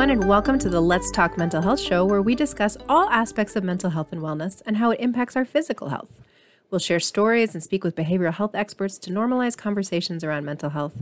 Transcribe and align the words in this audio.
Everyone, 0.00 0.18
and 0.18 0.30
welcome 0.30 0.58
to 0.60 0.70
the 0.70 0.80
Let's 0.80 1.10
Talk 1.10 1.36
Mental 1.36 1.60
Health 1.60 1.78
Show, 1.78 2.06
where 2.06 2.22
we 2.22 2.34
discuss 2.34 2.78
all 2.88 3.10
aspects 3.10 3.54
of 3.54 3.64
mental 3.64 3.90
health 3.90 4.12
and 4.12 4.22
wellness 4.22 4.62
and 4.64 4.78
how 4.78 4.92
it 4.92 4.98
impacts 4.98 5.36
our 5.36 5.44
physical 5.44 5.90
health. 5.90 6.08
We'll 6.70 6.78
share 6.78 7.00
stories 7.00 7.52
and 7.52 7.62
speak 7.62 7.84
with 7.84 7.96
behavioral 7.96 8.32
health 8.32 8.54
experts 8.54 8.96
to 8.96 9.10
normalize 9.10 9.58
conversations 9.58 10.24
around 10.24 10.46
mental 10.46 10.70
health 10.70 10.94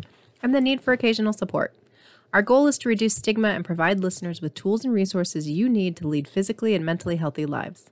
and 0.42 0.52
the 0.52 0.60
need 0.60 0.80
for 0.80 0.92
occasional 0.92 1.32
support. 1.32 1.76
Our 2.32 2.42
goal 2.42 2.66
is 2.66 2.76
to 2.78 2.88
reduce 2.88 3.14
stigma 3.14 3.50
and 3.50 3.64
provide 3.64 4.00
listeners 4.00 4.42
with 4.42 4.54
tools 4.54 4.84
and 4.84 4.92
resources 4.92 5.48
you 5.48 5.68
need 5.68 5.94
to 5.98 6.08
lead 6.08 6.26
physically 6.26 6.74
and 6.74 6.84
mentally 6.84 7.18
healthy 7.18 7.46
lives. 7.46 7.90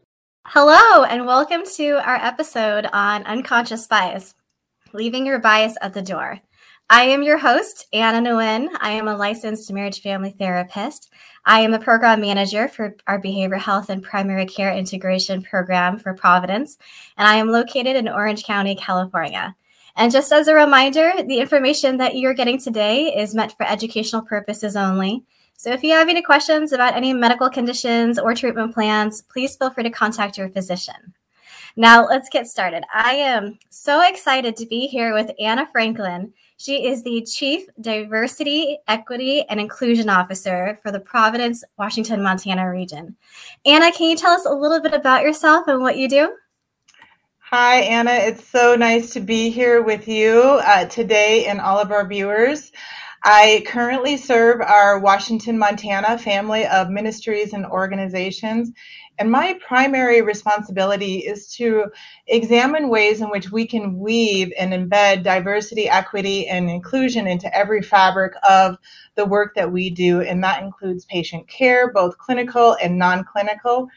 Hello, 0.48 1.04
and 1.04 1.24
welcome 1.24 1.62
to 1.76 2.04
our 2.04 2.16
episode 2.16 2.88
on 2.92 3.22
unconscious 3.26 3.86
bias, 3.86 4.34
leaving 4.92 5.24
your 5.24 5.38
bias 5.38 5.76
at 5.80 5.94
the 5.94 6.02
door. 6.02 6.40
I 6.88 7.02
am 7.06 7.24
your 7.24 7.38
host, 7.38 7.88
Anna 7.92 8.30
Nguyen. 8.30 8.68
I 8.80 8.92
am 8.92 9.08
a 9.08 9.16
licensed 9.16 9.72
marriage 9.72 10.02
family 10.02 10.36
therapist. 10.38 11.10
I 11.44 11.62
am 11.62 11.74
a 11.74 11.80
program 11.80 12.20
manager 12.20 12.68
for 12.68 12.94
our 13.08 13.20
behavioral 13.20 13.58
health 13.58 13.90
and 13.90 14.00
primary 14.00 14.46
care 14.46 14.72
integration 14.72 15.42
program 15.42 15.98
for 15.98 16.14
Providence, 16.14 16.76
and 17.18 17.26
I 17.26 17.36
am 17.36 17.50
located 17.50 17.96
in 17.96 18.08
Orange 18.08 18.44
County, 18.44 18.76
California. 18.76 19.56
And 19.96 20.12
just 20.12 20.30
as 20.30 20.46
a 20.46 20.54
reminder, 20.54 21.10
the 21.26 21.40
information 21.40 21.96
that 21.96 22.14
you're 22.14 22.34
getting 22.34 22.60
today 22.60 23.06
is 23.16 23.34
meant 23.34 23.56
for 23.56 23.66
educational 23.66 24.22
purposes 24.22 24.76
only. 24.76 25.24
So 25.56 25.72
if 25.72 25.82
you 25.82 25.92
have 25.92 26.08
any 26.08 26.22
questions 26.22 26.70
about 26.70 26.94
any 26.94 27.12
medical 27.12 27.50
conditions 27.50 28.16
or 28.16 28.32
treatment 28.32 28.72
plans, 28.72 29.22
please 29.22 29.56
feel 29.56 29.70
free 29.70 29.82
to 29.82 29.90
contact 29.90 30.38
your 30.38 30.50
physician. 30.50 31.14
Now, 31.78 32.06
let's 32.06 32.30
get 32.30 32.46
started. 32.46 32.84
I 32.94 33.12
am 33.16 33.58
so 33.68 34.00
excited 34.00 34.56
to 34.56 34.66
be 34.66 34.86
here 34.86 35.12
with 35.12 35.30
Anna 35.38 35.68
Franklin. 35.70 36.32
She 36.56 36.86
is 36.86 37.02
the 37.02 37.20
Chief 37.20 37.66
Diversity, 37.82 38.78
Equity, 38.88 39.42
and 39.50 39.60
Inclusion 39.60 40.08
Officer 40.08 40.78
for 40.82 40.90
the 40.90 41.00
Providence, 41.00 41.62
Washington, 41.78 42.22
Montana 42.22 42.70
region. 42.70 43.14
Anna, 43.66 43.92
can 43.92 44.08
you 44.08 44.16
tell 44.16 44.32
us 44.32 44.46
a 44.46 44.50
little 44.50 44.80
bit 44.80 44.94
about 44.94 45.22
yourself 45.22 45.68
and 45.68 45.82
what 45.82 45.98
you 45.98 46.08
do? 46.08 46.34
Hi, 47.40 47.80
Anna. 47.80 48.12
It's 48.12 48.48
so 48.48 48.74
nice 48.74 49.12
to 49.12 49.20
be 49.20 49.50
here 49.50 49.82
with 49.82 50.08
you 50.08 50.40
uh, 50.64 50.86
today 50.86 51.44
and 51.44 51.60
all 51.60 51.78
of 51.78 51.92
our 51.92 52.08
viewers. 52.08 52.72
I 53.22 53.64
currently 53.66 54.16
serve 54.16 54.60
our 54.60 54.98
Washington, 54.98 55.58
Montana 55.58 56.16
family 56.16 56.64
of 56.68 56.90
ministries 56.90 57.52
and 57.52 57.66
organizations, 57.66 58.72
and 59.18 59.30
my 59.30 59.58
primary 59.66 60.20
responsibility 60.20 61.18
is 61.18 61.48
to 61.54 61.86
examine 62.26 62.88
ways 62.88 63.20
in 63.20 63.30
which 63.30 63.50
we 63.50 63.66
can 63.66 63.98
weave 63.98 64.52
and 64.58 64.72
embed 64.72 65.22
diversity, 65.22 65.88
equity, 65.88 66.46
and 66.48 66.68
inclusion 66.68 67.26
into 67.26 67.54
every 67.56 67.82
fabric 67.82 68.34
of 68.48 68.76
the 69.14 69.24
work 69.24 69.54
that 69.54 69.72
we 69.72 69.90
do. 69.90 70.20
And 70.20 70.44
that 70.44 70.62
includes 70.62 71.06
patient 71.06 71.48
care, 71.48 71.92
both 71.92 72.18
clinical 72.18 72.76
and 72.82 72.98
non 72.98 73.24
clinical. 73.24 73.88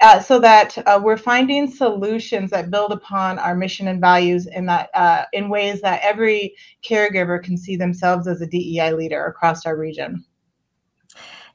Uh, 0.00 0.18
so 0.18 0.40
that 0.40 0.76
uh, 0.86 1.00
we're 1.02 1.16
finding 1.16 1.70
solutions 1.70 2.50
that 2.50 2.70
build 2.70 2.90
upon 2.90 3.38
our 3.38 3.54
mission 3.54 3.86
and 3.88 4.00
values 4.00 4.46
in 4.46 4.66
that 4.66 4.90
uh, 4.92 5.24
in 5.32 5.48
ways 5.48 5.80
that 5.80 6.00
every 6.02 6.54
caregiver 6.84 7.42
can 7.42 7.56
see 7.56 7.76
themselves 7.76 8.26
as 8.26 8.40
a 8.40 8.46
DEI 8.46 8.92
leader 8.92 9.24
across 9.26 9.64
our 9.64 9.76
region. 9.76 10.24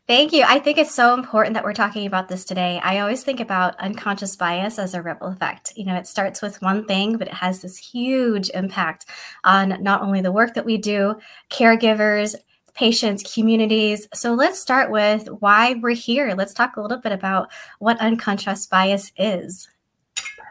Thank 0.09 0.33
you. 0.33 0.43
I 0.43 0.57
think 0.57 0.79
it's 0.79 0.95
so 0.95 1.13
important 1.13 1.53
that 1.53 1.63
we're 1.63 1.71
talking 1.71 2.07
about 2.07 2.29
this 2.29 2.43
today. 2.43 2.79
I 2.81 2.97
always 2.97 3.23
think 3.23 3.39
about 3.39 3.79
unconscious 3.79 4.35
bias 4.35 4.79
as 4.79 4.95
a 4.95 5.03
ripple 5.03 5.27
effect. 5.27 5.71
You 5.75 5.85
know, 5.85 5.93
it 5.93 6.07
starts 6.07 6.41
with 6.41 6.59
one 6.63 6.87
thing, 6.87 7.17
but 7.17 7.27
it 7.27 7.33
has 7.35 7.61
this 7.61 7.77
huge 7.77 8.49
impact 8.55 9.05
on 9.43 9.77
not 9.83 10.01
only 10.01 10.21
the 10.21 10.31
work 10.31 10.55
that 10.55 10.65
we 10.65 10.77
do, 10.77 11.13
caregivers, 11.51 12.33
patients, 12.73 13.21
communities. 13.35 14.07
So 14.15 14.33
let's 14.33 14.59
start 14.59 14.89
with 14.89 15.27
why 15.41 15.75
we're 15.75 15.91
here. 15.91 16.33
Let's 16.35 16.55
talk 16.55 16.77
a 16.77 16.81
little 16.81 16.97
bit 16.97 17.11
about 17.11 17.51
what 17.77 18.01
unconscious 18.01 18.65
bias 18.65 19.11
is. 19.15 19.69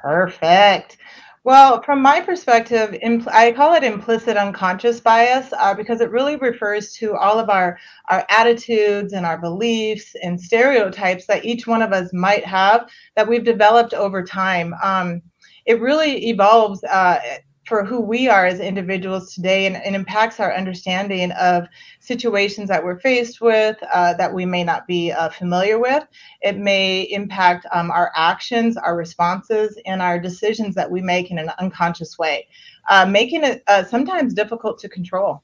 Perfect. 0.03 0.99
Well, 1.49 1.81
from 1.81 2.03
my 2.03 2.21
perspective, 2.21 2.91
impl- 3.03 3.33
I 3.33 3.53
call 3.53 3.73
it 3.73 3.83
implicit 3.83 4.37
unconscious 4.37 5.01
bias 5.01 5.51
uh, 5.59 5.73
because 5.73 6.03
it 6.03 6.11
really 6.11 6.37
refers 6.37 6.93
to 6.97 7.17
all 7.17 7.39
of 7.39 7.49
our, 7.49 7.79
our 8.11 8.27
attitudes 8.29 9.15
and 9.15 9.25
our 9.25 9.39
beliefs 9.39 10.15
and 10.23 10.39
stereotypes 10.39 11.25
that 11.25 11.47
each 11.47 11.67
one 11.67 11.81
of 11.81 11.95
us 11.95 12.13
might 12.13 12.45
have 12.45 12.91
that 13.17 13.27
we've 13.27 13.45
developed 13.45 13.95
over 13.95 14.23
time. 14.23 14.75
Um, 14.83 15.23
it 15.65 15.81
really 15.81 16.29
evolves 16.29 16.85
uh, 16.85 17.19
for 17.69 17.85
who 17.85 18.01
we 18.01 18.29
are 18.29 18.47
as 18.47 18.61
individuals 18.61 19.35
today 19.35 19.67
and, 19.67 19.77
and 19.77 19.95
impacts 19.95 20.41
our 20.41 20.55
understanding 20.55 21.31
of 21.33 21.69
situations 22.01 22.69
that 22.71 22.83
we're 22.83 22.99
faced 22.99 23.43
with 23.43 23.77
uh, 23.93 24.15
that 24.15 24.33
we 24.33 24.47
may 24.47 24.65
not 24.65 24.87
be 24.87 25.13
uh, 25.13 25.29
familiar 25.29 25.79
with. 25.79 26.05
It 26.41 26.57
may 26.57 27.03
impact 27.03 27.67
um, 27.71 27.91
our 27.91 28.11
actions, 28.17 28.79
our 28.79 28.97
responses, 28.97 29.79
and 29.85 30.01
our 30.01 30.19
decisions 30.19 30.75
that 30.77 30.91
we 30.91 31.03
make 31.03 31.31
in 31.31 31.39
an 31.39 31.51
unconscious 31.59 32.19
way, 32.19 32.49
uh, 32.89 33.05
making 33.05 33.45
it 33.45 33.63
uh, 33.69 33.85
sometimes 33.85 34.33
difficult 34.33 34.79
to 34.79 34.89
control. 34.89 35.43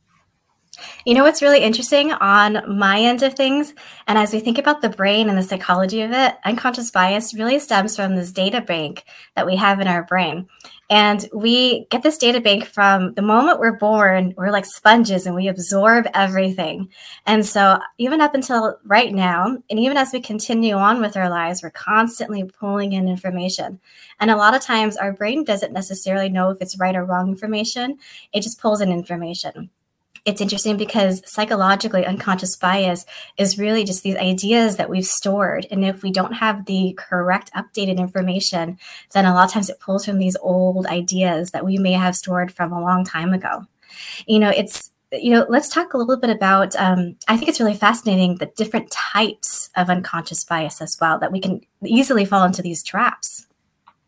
You 1.04 1.14
know 1.14 1.22
what's 1.22 1.42
really 1.42 1.60
interesting 1.60 2.12
on 2.12 2.78
my 2.78 3.00
end 3.00 3.22
of 3.22 3.34
things? 3.34 3.74
And 4.06 4.18
as 4.18 4.32
we 4.32 4.40
think 4.40 4.58
about 4.58 4.82
the 4.82 4.88
brain 4.88 5.28
and 5.28 5.38
the 5.38 5.42
psychology 5.42 6.02
of 6.02 6.12
it, 6.12 6.34
unconscious 6.44 6.90
bias 6.90 7.34
really 7.34 7.58
stems 7.58 7.96
from 7.96 8.16
this 8.16 8.32
data 8.32 8.60
bank 8.60 9.04
that 9.36 9.46
we 9.46 9.56
have 9.56 9.80
in 9.80 9.88
our 9.88 10.04
brain. 10.04 10.48
And 10.90 11.26
we 11.32 11.86
get 11.90 12.02
this 12.02 12.18
data 12.18 12.40
bank 12.40 12.66
from 12.66 13.14
the 13.14 13.22
moment 13.22 13.58
we're 13.58 13.78
born, 13.78 14.34
we're 14.36 14.50
like 14.50 14.66
sponges 14.66 15.26
and 15.26 15.34
we 15.34 15.48
absorb 15.48 16.06
everything. 16.12 16.90
And 17.26 17.44
so, 17.44 17.78
even 17.96 18.20
up 18.20 18.34
until 18.34 18.78
right 18.84 19.12
now, 19.12 19.56
and 19.70 19.80
even 19.80 19.96
as 19.96 20.12
we 20.12 20.20
continue 20.20 20.74
on 20.74 21.00
with 21.00 21.16
our 21.16 21.30
lives, 21.30 21.62
we're 21.62 21.70
constantly 21.70 22.44
pulling 22.44 22.92
in 22.92 23.08
information. 23.08 23.80
And 24.20 24.30
a 24.30 24.36
lot 24.36 24.54
of 24.54 24.60
times, 24.60 24.96
our 24.96 25.12
brain 25.12 25.42
doesn't 25.42 25.72
necessarily 25.72 26.28
know 26.28 26.50
if 26.50 26.58
it's 26.60 26.78
right 26.78 26.94
or 26.94 27.04
wrong 27.04 27.28
information, 27.28 27.98
it 28.32 28.42
just 28.42 28.60
pulls 28.60 28.80
in 28.80 28.92
information 28.92 29.70
it's 30.24 30.40
interesting 30.40 30.76
because 30.76 31.22
psychologically 31.26 32.06
unconscious 32.06 32.56
bias 32.56 33.04
is 33.36 33.58
really 33.58 33.84
just 33.84 34.02
these 34.02 34.16
ideas 34.16 34.76
that 34.76 34.88
we've 34.88 35.06
stored. 35.06 35.66
And 35.70 35.84
if 35.84 36.02
we 36.02 36.10
don't 36.10 36.32
have 36.32 36.64
the 36.64 36.94
correct 36.96 37.50
updated 37.54 37.98
information 37.98 38.78
then 39.12 39.26
a 39.26 39.34
lot 39.34 39.46
of 39.46 39.52
times 39.52 39.68
it 39.68 39.80
pulls 39.80 40.04
from 40.04 40.18
these 40.18 40.36
old 40.40 40.86
ideas 40.86 41.50
that 41.50 41.64
we 41.64 41.78
may 41.78 41.92
have 41.92 42.16
stored 42.16 42.52
from 42.52 42.72
a 42.72 42.80
long 42.80 43.04
time 43.04 43.32
ago. 43.32 43.66
You 44.26 44.38
know 44.38 44.50
it's 44.50 44.90
you 45.12 45.30
know 45.30 45.46
let's 45.48 45.68
talk 45.68 45.94
a 45.94 45.98
little 45.98 46.16
bit 46.16 46.30
about 46.30 46.74
um, 46.76 47.16
i 47.28 47.36
think 47.36 47.48
it's 47.48 47.60
really 47.60 47.74
fascinating 47.74 48.36
the 48.36 48.50
different 48.56 48.90
types 48.90 49.70
of 49.76 49.88
unconscious 49.88 50.44
bias 50.44 50.80
as 50.80 50.96
well 51.00 51.18
that 51.18 51.30
we 51.30 51.40
can 51.40 51.60
easily 51.84 52.24
fall 52.24 52.44
into 52.44 52.62
these 52.62 52.82
traps 52.82 53.46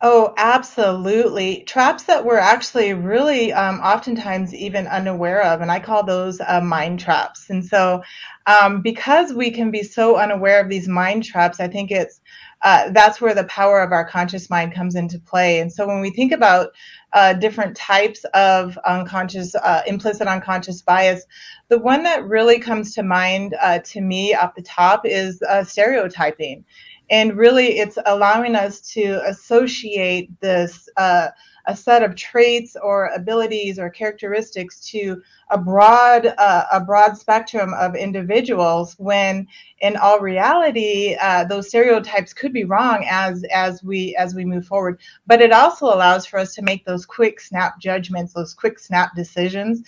Oh, 0.02 0.34
absolutely. 0.36 1.62
Traps 1.66 2.02
that 2.04 2.22
we're 2.22 2.36
actually 2.36 2.92
really 2.92 3.50
um, 3.54 3.80
oftentimes 3.80 4.54
even 4.54 4.86
unaware 4.86 5.42
of, 5.42 5.62
and 5.62 5.70
I 5.72 5.80
call 5.80 6.04
those 6.04 6.38
uh, 6.46 6.60
mind 6.60 7.00
traps. 7.00 7.48
And 7.48 7.64
so, 7.64 8.02
um, 8.46 8.82
because 8.82 9.32
we 9.32 9.50
can 9.50 9.70
be 9.70 9.82
so 9.82 10.16
unaware 10.16 10.60
of 10.60 10.68
these 10.68 10.86
mind 10.86 11.24
traps, 11.24 11.60
I 11.60 11.68
think 11.68 11.90
it's 11.90 12.20
uh, 12.62 12.90
that's 12.90 13.20
where 13.22 13.34
the 13.34 13.44
power 13.44 13.80
of 13.82 13.92
our 13.92 14.06
conscious 14.06 14.50
mind 14.50 14.74
comes 14.74 14.96
into 14.96 15.18
play. 15.18 15.60
And 15.60 15.72
so, 15.72 15.86
when 15.86 16.02
we 16.02 16.10
think 16.10 16.30
about 16.30 16.72
uh, 17.14 17.32
different 17.32 17.74
types 17.74 18.22
of 18.34 18.78
unconscious, 18.84 19.54
uh, 19.54 19.80
implicit 19.86 20.28
unconscious 20.28 20.82
bias, 20.82 21.24
the 21.68 21.78
one 21.78 22.02
that 22.02 22.22
really 22.26 22.58
comes 22.58 22.94
to 22.94 23.02
mind 23.02 23.56
uh, 23.62 23.78
to 23.86 24.02
me 24.02 24.34
off 24.34 24.54
the 24.54 24.62
top 24.62 25.06
is 25.06 25.40
uh, 25.48 25.64
stereotyping 25.64 26.66
and 27.10 27.36
really 27.36 27.78
it's 27.78 27.98
allowing 28.06 28.54
us 28.54 28.80
to 28.80 29.20
associate 29.26 30.28
this 30.40 30.88
uh, 30.96 31.28
a 31.66 31.76
set 31.76 32.02
of 32.02 32.14
traits 32.14 32.76
or 32.80 33.06
abilities 33.14 33.78
or 33.78 33.90
characteristics 33.90 34.80
to 34.88 35.20
a 35.50 35.58
broad 35.58 36.26
uh, 36.38 36.64
a 36.72 36.80
broad 36.80 37.16
spectrum 37.16 37.74
of 37.74 37.94
individuals 37.94 38.94
when 38.98 39.46
in 39.80 39.96
all 39.96 40.20
reality 40.20 41.16
uh, 41.20 41.44
those 41.44 41.68
stereotypes 41.68 42.32
could 42.32 42.52
be 42.52 42.64
wrong 42.64 43.04
as 43.08 43.44
as 43.52 43.82
we 43.82 44.14
as 44.16 44.34
we 44.34 44.44
move 44.44 44.66
forward. 44.66 45.00
But 45.26 45.40
it 45.40 45.52
also 45.52 45.86
allows 45.86 46.26
for 46.26 46.38
us 46.38 46.54
to 46.54 46.62
make 46.62 46.84
those 46.84 47.06
quick 47.06 47.40
snap 47.40 47.78
judgments 47.80 48.32
those 48.32 48.54
quick 48.54 48.78
snap 48.78 49.14
decisions 49.14 49.82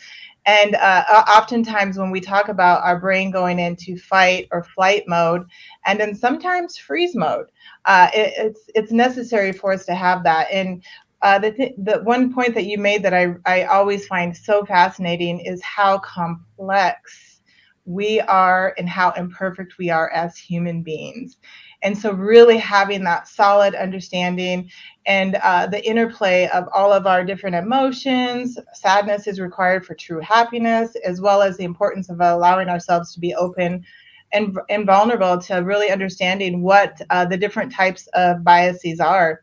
and 0.49 0.77
uh, 0.77 1.05
oftentimes, 1.29 1.99
when 1.99 2.11
we 2.11 2.23
talk 2.23 2.49
about 2.49 2.83
our 2.83 2.99
brain 2.99 3.31
going 3.31 3.59
into 3.59 3.99
fight 3.99 4.49
or 4.51 4.65
flight 4.65 5.05
mode, 5.07 5.45
and 5.85 6.01
then 6.01 6.15
sometimes 6.15 6.79
freeze 6.79 7.15
mode, 7.15 7.49
uh, 7.85 8.09
it, 8.15 8.33
it's 8.39 8.61
it's 8.75 8.91
necessary 8.91 9.53
for 9.53 9.75
us 9.75 9.85
to 9.85 9.95
have 9.95 10.25
that. 10.25 10.49
And 10.51 10.83
uh, 11.21 11.39
the 11.39 11.53
th- 11.53 11.75
the 11.77 12.01
one 12.05 12.33
point 12.33 12.55
that 12.55 12.65
you 12.65 12.79
made 12.79 13.03
that 13.03 13.13
I 13.13 13.35
I 13.45 13.65
always 13.65 14.07
find 14.07 14.35
so 14.35 14.65
fascinating 14.65 15.41
is 15.41 15.63
how 15.63 15.99
complex 15.99 17.43
we 17.85 18.21
are 18.23 18.75
and 18.79 18.89
how 18.89 19.11
imperfect 19.13 19.77
we 19.79 19.91
are 19.91 20.11
as 20.13 20.39
human 20.39 20.83
beings. 20.83 21.37
And 21.83 21.97
so, 21.97 22.13
really 22.13 22.59
having 22.59 23.05
that 23.05 23.29
solid 23.29 23.75
understanding 23.75 24.71
and 25.07 25.37
uh, 25.37 25.67
the 25.67 25.85
interplay 25.89 26.49
of 26.49 26.65
all 26.75 26.93
of 26.93 27.07
our 27.07 27.25
different 27.25 27.57
emotions, 27.57 28.59
sadness 28.75 29.27
is 29.27 29.41
required 29.41 29.87
for 29.87 29.95
true 29.95 30.21
happiness, 30.21 30.95
as 31.05 31.21
well 31.21 31.41
as 31.41 31.57
the 31.57 31.65
importance 31.65 32.11
of 32.11 32.21
allowing 32.21 32.69
ourselves 32.69 33.15
to 33.15 33.21
be 33.21 33.35
open 33.35 33.85
and, 34.33 34.59
and 34.69 34.87
vulnerable 34.87 35.39
to 35.39 35.57
really 35.57 35.91
understanding 35.91 36.63
what 36.63 37.01
uh, 37.11 37.25
the 37.25 37.37
different 37.37 37.73
types 37.73 38.07
of 38.15 38.45
biases 38.45 39.01
are. 39.01 39.41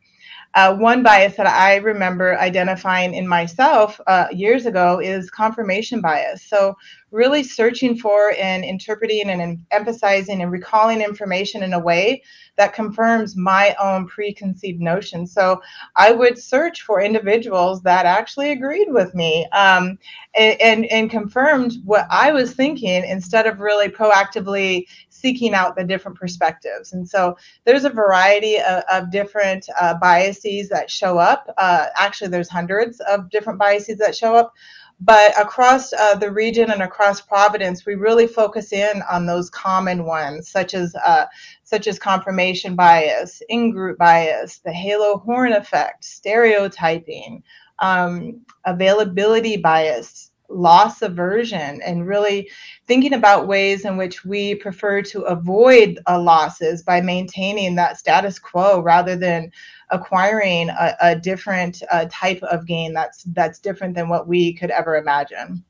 Uh, 0.56 0.74
one 0.74 1.02
bias 1.02 1.36
that 1.36 1.46
I 1.46 1.76
remember 1.76 2.38
identifying 2.38 3.14
in 3.14 3.28
myself 3.28 4.00
uh, 4.06 4.26
years 4.32 4.64
ago 4.64 4.98
is 5.00 5.30
confirmation 5.30 6.00
bias. 6.00 6.42
So, 6.44 6.78
really 7.10 7.42
searching 7.42 7.96
for 7.96 8.32
and 8.38 8.64
interpreting 8.64 9.28
and 9.28 9.58
emphasizing 9.70 10.42
and 10.42 10.50
recalling 10.50 11.02
information 11.02 11.62
in 11.62 11.74
a 11.74 11.78
way 11.78 12.22
that 12.56 12.74
confirms 12.74 13.36
my 13.36 13.76
own 13.80 14.06
preconceived 14.06 14.80
notions. 14.80 15.34
So, 15.34 15.60
I 15.94 16.12
would 16.12 16.38
search 16.38 16.80
for 16.80 17.02
individuals 17.02 17.82
that 17.82 18.06
actually 18.06 18.52
agreed 18.52 18.88
with 18.88 19.14
me 19.14 19.46
um, 19.52 19.98
and, 20.34 20.58
and, 20.62 20.86
and 20.86 21.10
confirmed 21.10 21.74
what 21.84 22.06
I 22.10 22.32
was 22.32 22.54
thinking 22.54 23.04
instead 23.04 23.46
of 23.46 23.60
really 23.60 23.88
proactively 23.88 24.86
seeking 25.26 25.54
out 25.54 25.74
the 25.74 25.82
different 25.92 26.16
perspectives. 26.16 26.92
And 26.92 27.04
so 27.08 27.36
there's 27.64 27.84
a 27.84 27.90
variety 27.90 28.58
of, 28.58 28.84
of 28.92 29.10
different 29.10 29.68
uh, 29.80 29.94
biases 29.94 30.68
that 30.68 30.88
show 30.88 31.18
up. 31.18 31.42
Uh, 31.58 31.86
actually, 31.96 32.30
there's 32.30 32.48
hundreds 32.48 33.00
of 33.12 33.28
different 33.28 33.58
biases 33.58 33.98
that 33.98 34.14
show 34.14 34.36
up. 34.36 34.52
But 35.00 35.38
across 35.38 35.92
uh, 35.92 36.14
the 36.14 36.30
region 36.30 36.70
and 36.70 36.82
across 36.82 37.20
Providence, 37.20 37.84
we 37.84 37.96
really 37.96 38.28
focus 38.28 38.72
in 38.72 39.02
on 39.10 39.26
those 39.26 39.50
common 39.50 40.04
ones, 40.04 40.48
such 40.48 40.72
as 40.74 40.94
uh, 41.04 41.26
such 41.64 41.86
as 41.88 41.98
confirmation 41.98 42.76
bias, 42.76 43.42
in-group 43.48 43.98
bias, 43.98 44.58
the 44.58 44.72
halo 44.72 45.18
horn 45.18 45.52
effect, 45.52 46.04
stereotyping, 46.04 47.42
um, 47.80 48.40
availability 48.64 49.56
bias, 49.56 50.30
loss 50.48 51.02
aversion 51.02 51.80
and 51.82 52.06
really 52.06 52.48
thinking 52.86 53.14
about 53.14 53.46
ways 53.46 53.84
in 53.84 53.96
which 53.96 54.24
we 54.24 54.54
prefer 54.54 55.02
to 55.02 55.22
avoid 55.22 55.98
uh, 56.06 56.20
losses 56.20 56.82
by 56.82 57.00
maintaining 57.00 57.74
that 57.74 57.98
status 57.98 58.38
quo 58.38 58.80
rather 58.80 59.16
than 59.16 59.50
acquiring 59.90 60.68
a, 60.70 60.94
a 61.00 61.16
different 61.16 61.82
uh, 61.90 62.06
type 62.10 62.42
of 62.44 62.66
gain 62.66 62.92
that's 62.92 63.24
that's 63.24 63.58
different 63.58 63.94
than 63.94 64.08
what 64.08 64.26
we 64.26 64.52
could 64.52 64.70
ever 64.70 64.96
imagine. 64.96 65.64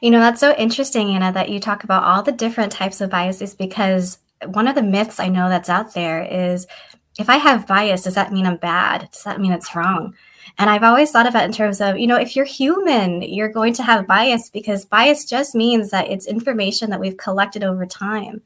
You 0.00 0.10
know 0.10 0.20
that's 0.20 0.40
so 0.40 0.54
interesting 0.56 1.10
anna 1.14 1.32
that 1.32 1.48
you 1.48 1.60
talk 1.60 1.84
about 1.84 2.04
all 2.04 2.22
the 2.22 2.32
different 2.32 2.72
types 2.72 3.00
of 3.00 3.10
biases 3.10 3.54
because 3.54 4.18
one 4.46 4.68
of 4.68 4.74
the 4.74 4.82
myths 4.82 5.18
i 5.18 5.28
know 5.28 5.48
that's 5.48 5.70
out 5.70 5.94
there 5.94 6.22
is 6.22 6.66
if 7.18 7.30
i 7.30 7.36
have 7.36 7.66
bias 7.66 8.02
does 8.02 8.14
that 8.14 8.32
mean 8.32 8.46
i'm 8.46 8.58
bad? 8.58 9.08
Does 9.10 9.22
that 9.22 9.40
mean 9.40 9.52
it's 9.52 9.74
wrong 9.74 10.14
and 10.58 10.70
I've 10.70 10.82
always 10.82 11.10
thought 11.10 11.26
of 11.26 11.34
it 11.34 11.44
in 11.44 11.52
terms 11.52 11.80
of, 11.80 11.98
you 11.98 12.06
know, 12.06 12.16
if 12.16 12.36
you're 12.36 12.44
human, 12.44 13.22
you're 13.22 13.48
going 13.48 13.72
to 13.74 13.82
have 13.82 14.06
bias 14.06 14.50
because 14.50 14.84
bias 14.84 15.24
just 15.24 15.54
means 15.54 15.90
that 15.90 16.10
it's 16.10 16.26
information 16.26 16.90
that 16.90 17.00
we've 17.00 17.16
collected 17.16 17.64
over 17.64 17.86
time. 17.86 18.42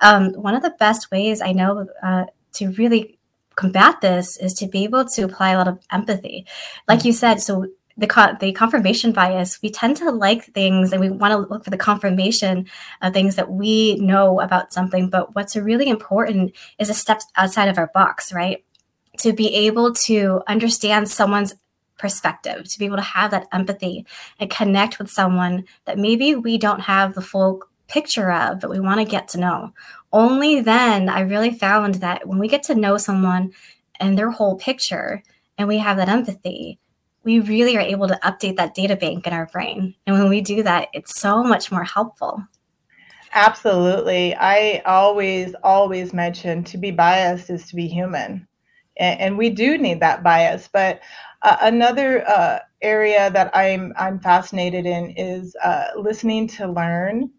Um, 0.00 0.32
one 0.34 0.54
of 0.54 0.62
the 0.62 0.74
best 0.78 1.10
ways 1.10 1.40
I 1.40 1.52
know 1.52 1.86
uh, 2.02 2.24
to 2.54 2.70
really 2.72 3.18
combat 3.54 4.00
this 4.00 4.38
is 4.38 4.54
to 4.54 4.66
be 4.66 4.84
able 4.84 5.04
to 5.04 5.22
apply 5.22 5.50
a 5.50 5.58
lot 5.58 5.68
of 5.68 5.78
empathy. 5.90 6.46
Like 6.88 7.04
you 7.04 7.12
said, 7.12 7.40
so 7.40 7.66
the, 7.96 8.06
co- 8.06 8.34
the 8.40 8.52
confirmation 8.52 9.12
bias, 9.12 9.60
we 9.62 9.70
tend 9.70 9.98
to 9.98 10.10
like 10.10 10.44
things 10.46 10.92
and 10.92 11.00
we 11.00 11.10
want 11.10 11.32
to 11.32 11.52
look 11.52 11.64
for 11.64 11.70
the 11.70 11.76
confirmation 11.76 12.66
of 13.02 13.12
things 13.12 13.36
that 13.36 13.50
we 13.50 13.96
know 13.96 14.40
about 14.40 14.72
something. 14.72 15.10
But 15.10 15.34
what's 15.34 15.56
really 15.56 15.88
important 15.88 16.56
is 16.78 16.88
a 16.88 16.94
step 16.94 17.20
outside 17.36 17.68
of 17.68 17.78
our 17.78 17.90
box, 17.92 18.32
right? 18.32 18.64
To 19.18 19.32
be 19.32 19.54
able 19.54 19.92
to 19.92 20.42
understand 20.46 21.08
someone's 21.10 21.54
perspective, 21.98 22.68
to 22.68 22.78
be 22.78 22.84
able 22.84 22.96
to 22.96 23.02
have 23.02 23.30
that 23.30 23.46
empathy 23.52 24.06
and 24.40 24.50
connect 24.50 24.98
with 24.98 25.10
someone 25.10 25.64
that 25.84 25.98
maybe 25.98 26.34
we 26.34 26.58
don't 26.58 26.80
have 26.80 27.14
the 27.14 27.20
full 27.20 27.62
picture 27.88 28.32
of, 28.32 28.60
but 28.60 28.70
we 28.70 28.80
want 28.80 28.98
to 28.98 29.04
get 29.04 29.28
to 29.28 29.38
know. 29.38 29.72
Only 30.12 30.60
then 30.60 31.08
I 31.08 31.20
really 31.20 31.52
found 31.52 31.96
that 31.96 32.26
when 32.26 32.38
we 32.38 32.48
get 32.48 32.62
to 32.64 32.74
know 32.74 32.96
someone 32.96 33.52
and 34.00 34.18
their 34.18 34.30
whole 34.30 34.56
picture 34.56 35.22
and 35.58 35.68
we 35.68 35.78
have 35.78 35.96
that 35.98 36.08
empathy, 36.08 36.78
we 37.22 37.38
really 37.38 37.76
are 37.76 37.80
able 37.80 38.08
to 38.08 38.18
update 38.24 38.56
that 38.56 38.74
data 38.74 38.96
bank 38.96 39.26
in 39.26 39.32
our 39.32 39.46
brain. 39.46 39.94
And 40.06 40.18
when 40.18 40.28
we 40.28 40.40
do 40.40 40.62
that, 40.64 40.88
it's 40.92 41.20
so 41.20 41.44
much 41.44 41.70
more 41.70 41.84
helpful. 41.84 42.42
Absolutely. 43.34 44.34
I 44.34 44.82
always, 44.84 45.54
always 45.62 46.12
mention 46.12 46.64
to 46.64 46.76
be 46.76 46.90
biased 46.90 47.48
is 47.48 47.66
to 47.68 47.76
be 47.76 47.86
human 47.86 48.46
and, 48.98 49.20
and 49.20 49.38
we 49.38 49.50
do 49.50 49.78
need 49.78 50.00
that 50.00 50.22
bias. 50.22 50.68
But 50.72 51.00
uh, 51.42 51.56
another 51.62 52.28
uh, 52.28 52.60
area 52.82 53.30
that 53.30 53.50
I'm 53.56 53.92
I'm 53.96 54.18
fascinated 54.20 54.86
in 54.86 55.10
is 55.16 55.56
uh, 55.62 55.86
listening 55.96 56.48
to 56.48 56.68
learn 56.70 57.30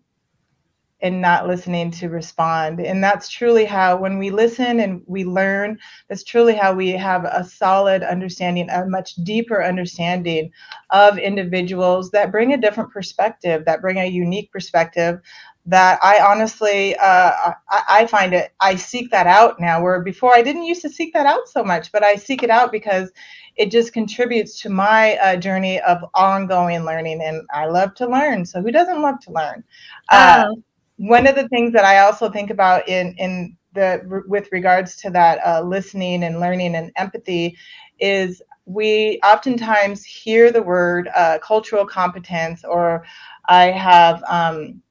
and 1.04 1.22
not 1.22 1.48
listening 1.48 1.92
to 1.92 2.08
respond. 2.08 2.80
And 2.80 3.04
that's 3.04 3.28
truly 3.28 3.66
how, 3.66 3.98
when 3.98 4.18
we 4.18 4.30
listen 4.30 4.80
and 4.80 5.02
we 5.06 5.26
learn, 5.26 5.78
that's 6.08 6.24
truly 6.24 6.56
how 6.56 6.74
we 6.74 6.92
have 6.92 7.26
a 7.26 7.44
solid 7.44 8.04
understanding, 8.04 8.70
a 8.70 8.86
much 8.86 9.16
deeper 9.16 9.62
understanding 9.62 10.50
of 10.92 11.18
individuals 11.18 12.10
that 12.12 12.32
bring 12.32 12.54
a 12.54 12.58
different 12.58 12.90
perspective, 12.90 13.66
that 13.66 13.82
bring 13.82 13.98
a 13.98 14.06
unique 14.06 14.50
perspective 14.54 15.20
that 15.66 15.98
I 16.04 16.20
honestly, 16.20 16.96
uh, 16.98 17.54
I, 17.70 17.84
I, 17.88 18.08
find 18.08 18.34
it, 18.34 18.54
I 18.60 18.76
seek 18.76 19.10
that 19.12 19.28
out 19.28 19.60
now, 19.60 19.82
where 19.82 20.02
before 20.02 20.36
I 20.36 20.42
didn't 20.42 20.64
used 20.64 20.82
to 20.82 20.90
seek 20.90 21.14
that 21.14 21.26
out 21.26 21.48
so 21.48 21.64
much, 21.64 21.92
but 21.92 22.04
I 22.04 22.16
seek 22.16 22.44
it 22.44 22.50
out 22.50 22.72
because 22.72 23.12
it 23.56 23.72
just 23.72 23.94
contributes 23.94 24.60
to 24.62 24.70
my 24.70 25.16
uh, 25.18 25.38
journey 25.38 25.80
of 25.82 26.00
ongoing 26.16 26.84
learning. 26.84 27.22
And 27.22 27.48
I 27.54 27.68
love 27.68 27.94
to 27.96 28.10
learn. 28.10 28.46
So 28.46 28.62
who 28.62 28.72
doesn't 28.72 29.02
love 29.02 29.20
to 29.22 29.32
learn? 29.32 29.64
Uh, 30.10 30.46
oh. 30.48 30.64
one 30.98 31.28
of 31.28 31.36
the 31.36 31.48
things 31.50 31.72
that 31.74 31.86
I 31.86 32.00
also 32.00 32.30
think 32.30 32.50
about 32.50 32.88
in, 32.90 33.16
in 33.18 33.56
the, 33.74 34.24
with 34.28 34.50
regards 34.52 34.98
to 34.98 35.10
that 35.12 35.40
uh, 35.46 35.62
listening 35.62 36.24
and 36.24 36.42
learning 36.42 36.76
and 36.76 36.92
empathy 36.98 37.58
is 38.00 38.42
we 38.66 39.20
oftentimes 39.24 40.04
hear 40.04 40.52
the 40.52 40.62
word 40.62 41.10
uh, 41.16 41.38
cultural 41.40 41.86
competence 41.86 42.64
or 42.66 43.06
I 43.46 43.66
have, 43.66 44.24
um, 44.28 44.82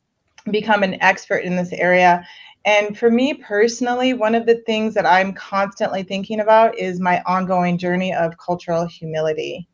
become 0.50 0.82
an 0.82 1.00
expert 1.02 1.44
in 1.44 1.56
this 1.56 1.72
area. 1.72 2.26
And 2.64 2.96
for 2.96 3.10
me 3.10 3.34
personally, 3.34 4.14
one 4.14 4.34
of 4.34 4.46
the 4.46 4.62
things 4.66 4.94
that 4.94 5.06
I'm 5.06 5.32
constantly 5.32 6.02
thinking 6.02 6.40
about 6.40 6.78
is 6.78 7.00
my 7.00 7.22
ongoing 7.26 7.78
journey 7.78 8.14
of 8.14 8.38
cultural 8.38 8.86
humility. 8.86 9.68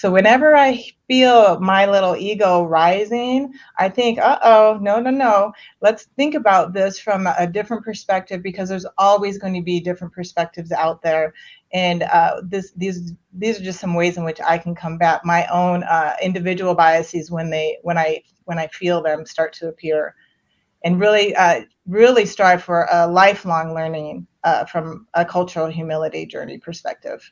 So 0.00 0.10
whenever 0.10 0.56
I 0.56 0.82
feel 1.08 1.60
my 1.60 1.84
little 1.84 2.16
ego 2.16 2.62
rising, 2.62 3.52
I 3.78 3.90
think, 3.90 4.18
uh 4.18 4.38
oh, 4.42 4.78
no, 4.80 4.98
no, 4.98 5.10
no. 5.10 5.52
Let's 5.82 6.04
think 6.16 6.34
about 6.34 6.72
this 6.72 6.98
from 6.98 7.26
a 7.26 7.46
different 7.46 7.84
perspective 7.84 8.42
because 8.42 8.70
there's 8.70 8.86
always 8.96 9.36
going 9.36 9.52
to 9.52 9.60
be 9.60 9.78
different 9.78 10.14
perspectives 10.14 10.72
out 10.72 11.02
there. 11.02 11.34
And 11.74 12.04
uh, 12.04 12.40
this, 12.42 12.72
these, 12.78 13.12
these 13.34 13.60
are 13.60 13.62
just 13.62 13.78
some 13.78 13.92
ways 13.92 14.16
in 14.16 14.24
which 14.24 14.40
I 14.40 14.56
can 14.56 14.74
combat 14.74 15.20
my 15.22 15.46
own 15.48 15.82
uh, 15.82 16.16
individual 16.22 16.74
biases 16.74 17.30
when 17.30 17.50
they, 17.50 17.76
when 17.82 17.98
I, 17.98 18.22
when 18.44 18.58
I 18.58 18.68
feel 18.68 19.02
them 19.02 19.26
start 19.26 19.52
to 19.56 19.68
appear, 19.68 20.14
and 20.82 20.98
really, 20.98 21.36
uh, 21.36 21.60
really 21.86 22.24
strive 22.24 22.62
for 22.62 22.88
a 22.90 23.06
lifelong 23.06 23.74
learning 23.74 24.26
uh, 24.44 24.64
from 24.64 25.06
a 25.12 25.26
cultural 25.26 25.66
humility 25.66 26.24
journey 26.24 26.56
perspective. 26.56 27.30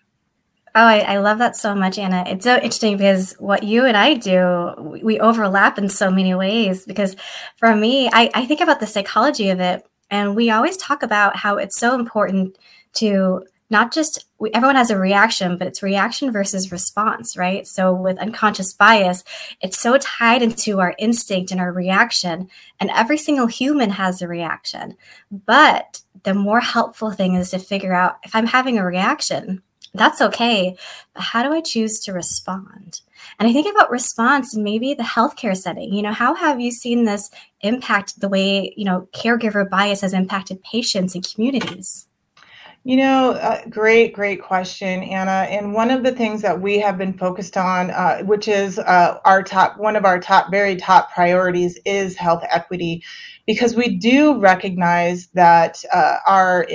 Oh, 0.74 0.84
I, 0.84 0.98
I, 1.00 1.18
love 1.18 1.38
that 1.38 1.56
so 1.56 1.74
much, 1.74 1.98
Anna. 1.98 2.24
It's 2.26 2.44
so 2.44 2.56
interesting 2.56 2.96
because 2.96 3.32
what 3.38 3.62
you 3.62 3.84
and 3.84 3.96
I 3.96 4.14
do, 4.14 5.00
we 5.02 5.18
overlap 5.18 5.78
in 5.78 5.88
so 5.88 6.10
many 6.10 6.34
ways. 6.34 6.84
Because 6.84 7.16
for 7.56 7.74
me, 7.74 8.08
I, 8.12 8.30
I 8.34 8.46
think 8.46 8.60
about 8.60 8.80
the 8.80 8.86
psychology 8.86 9.50
of 9.50 9.60
it, 9.60 9.86
and 10.10 10.36
we 10.36 10.50
always 10.50 10.76
talk 10.76 11.02
about 11.02 11.36
how 11.36 11.56
it's 11.56 11.78
so 11.78 11.94
important 11.94 12.58
to 12.94 13.44
not 13.70 13.92
just 13.92 14.26
we, 14.38 14.50
everyone 14.52 14.76
has 14.76 14.90
a 14.90 14.98
reaction, 14.98 15.58
but 15.58 15.66
it's 15.66 15.82
reaction 15.82 16.32
versus 16.32 16.72
response, 16.72 17.36
right? 17.36 17.66
So 17.66 17.92
with 17.92 18.18
unconscious 18.18 18.72
bias, 18.72 19.24
it's 19.60 19.78
so 19.78 19.98
tied 19.98 20.42
into 20.42 20.80
our 20.80 20.94
instinct 20.98 21.50
and 21.50 21.60
our 21.60 21.72
reaction, 21.72 22.48
and 22.80 22.90
every 22.90 23.18
single 23.18 23.46
human 23.46 23.90
has 23.90 24.22
a 24.22 24.28
reaction. 24.28 24.96
But 25.30 26.02
the 26.22 26.34
more 26.34 26.60
helpful 26.60 27.10
thing 27.10 27.34
is 27.34 27.50
to 27.50 27.58
figure 27.58 27.92
out 27.92 28.16
if 28.24 28.34
I'm 28.34 28.46
having 28.46 28.78
a 28.78 28.84
reaction, 28.84 29.62
that's 29.94 30.20
okay. 30.20 30.76
But 31.14 31.22
how 31.22 31.42
do 31.42 31.52
I 31.52 31.60
choose 31.60 31.98
to 32.00 32.12
respond? 32.12 33.00
And 33.38 33.48
I 33.48 33.52
think 33.52 33.72
about 33.72 33.90
response 33.90 34.54
and 34.54 34.64
maybe 34.64 34.94
the 34.94 35.02
healthcare 35.02 35.56
setting. 35.56 35.92
You 35.92 36.02
know, 36.02 36.12
how 36.12 36.34
have 36.34 36.60
you 36.60 36.70
seen 36.70 37.04
this 37.04 37.30
impact 37.60 38.20
the 38.20 38.28
way, 38.28 38.72
you 38.76 38.84
know, 38.84 39.08
caregiver 39.12 39.68
bias 39.68 40.00
has 40.02 40.12
impacted 40.12 40.62
patients 40.62 41.14
and 41.14 41.26
communities? 41.28 42.06
You 42.84 42.96
know, 42.96 43.32
uh, 43.32 43.66
great, 43.68 44.14
great 44.14 44.40
question, 44.40 45.02
Anna. 45.02 45.46
And 45.50 45.74
one 45.74 45.90
of 45.90 46.04
the 46.04 46.12
things 46.12 46.40
that 46.42 46.60
we 46.60 46.78
have 46.78 46.96
been 46.96 47.12
focused 47.12 47.56
on, 47.56 47.90
uh, 47.90 48.20
which 48.20 48.48
is 48.48 48.78
uh, 48.78 49.18
our 49.24 49.42
top, 49.42 49.78
one 49.78 49.96
of 49.96 50.04
our 50.04 50.18
top, 50.18 50.50
very 50.50 50.76
top 50.76 51.12
priorities, 51.12 51.78
is 51.84 52.16
health 52.16 52.44
equity, 52.50 53.02
because 53.46 53.74
we 53.74 53.96
do 53.96 54.38
recognize 54.38 55.26
that 55.34 55.82
uh, 55.92 56.16
our 56.26 56.66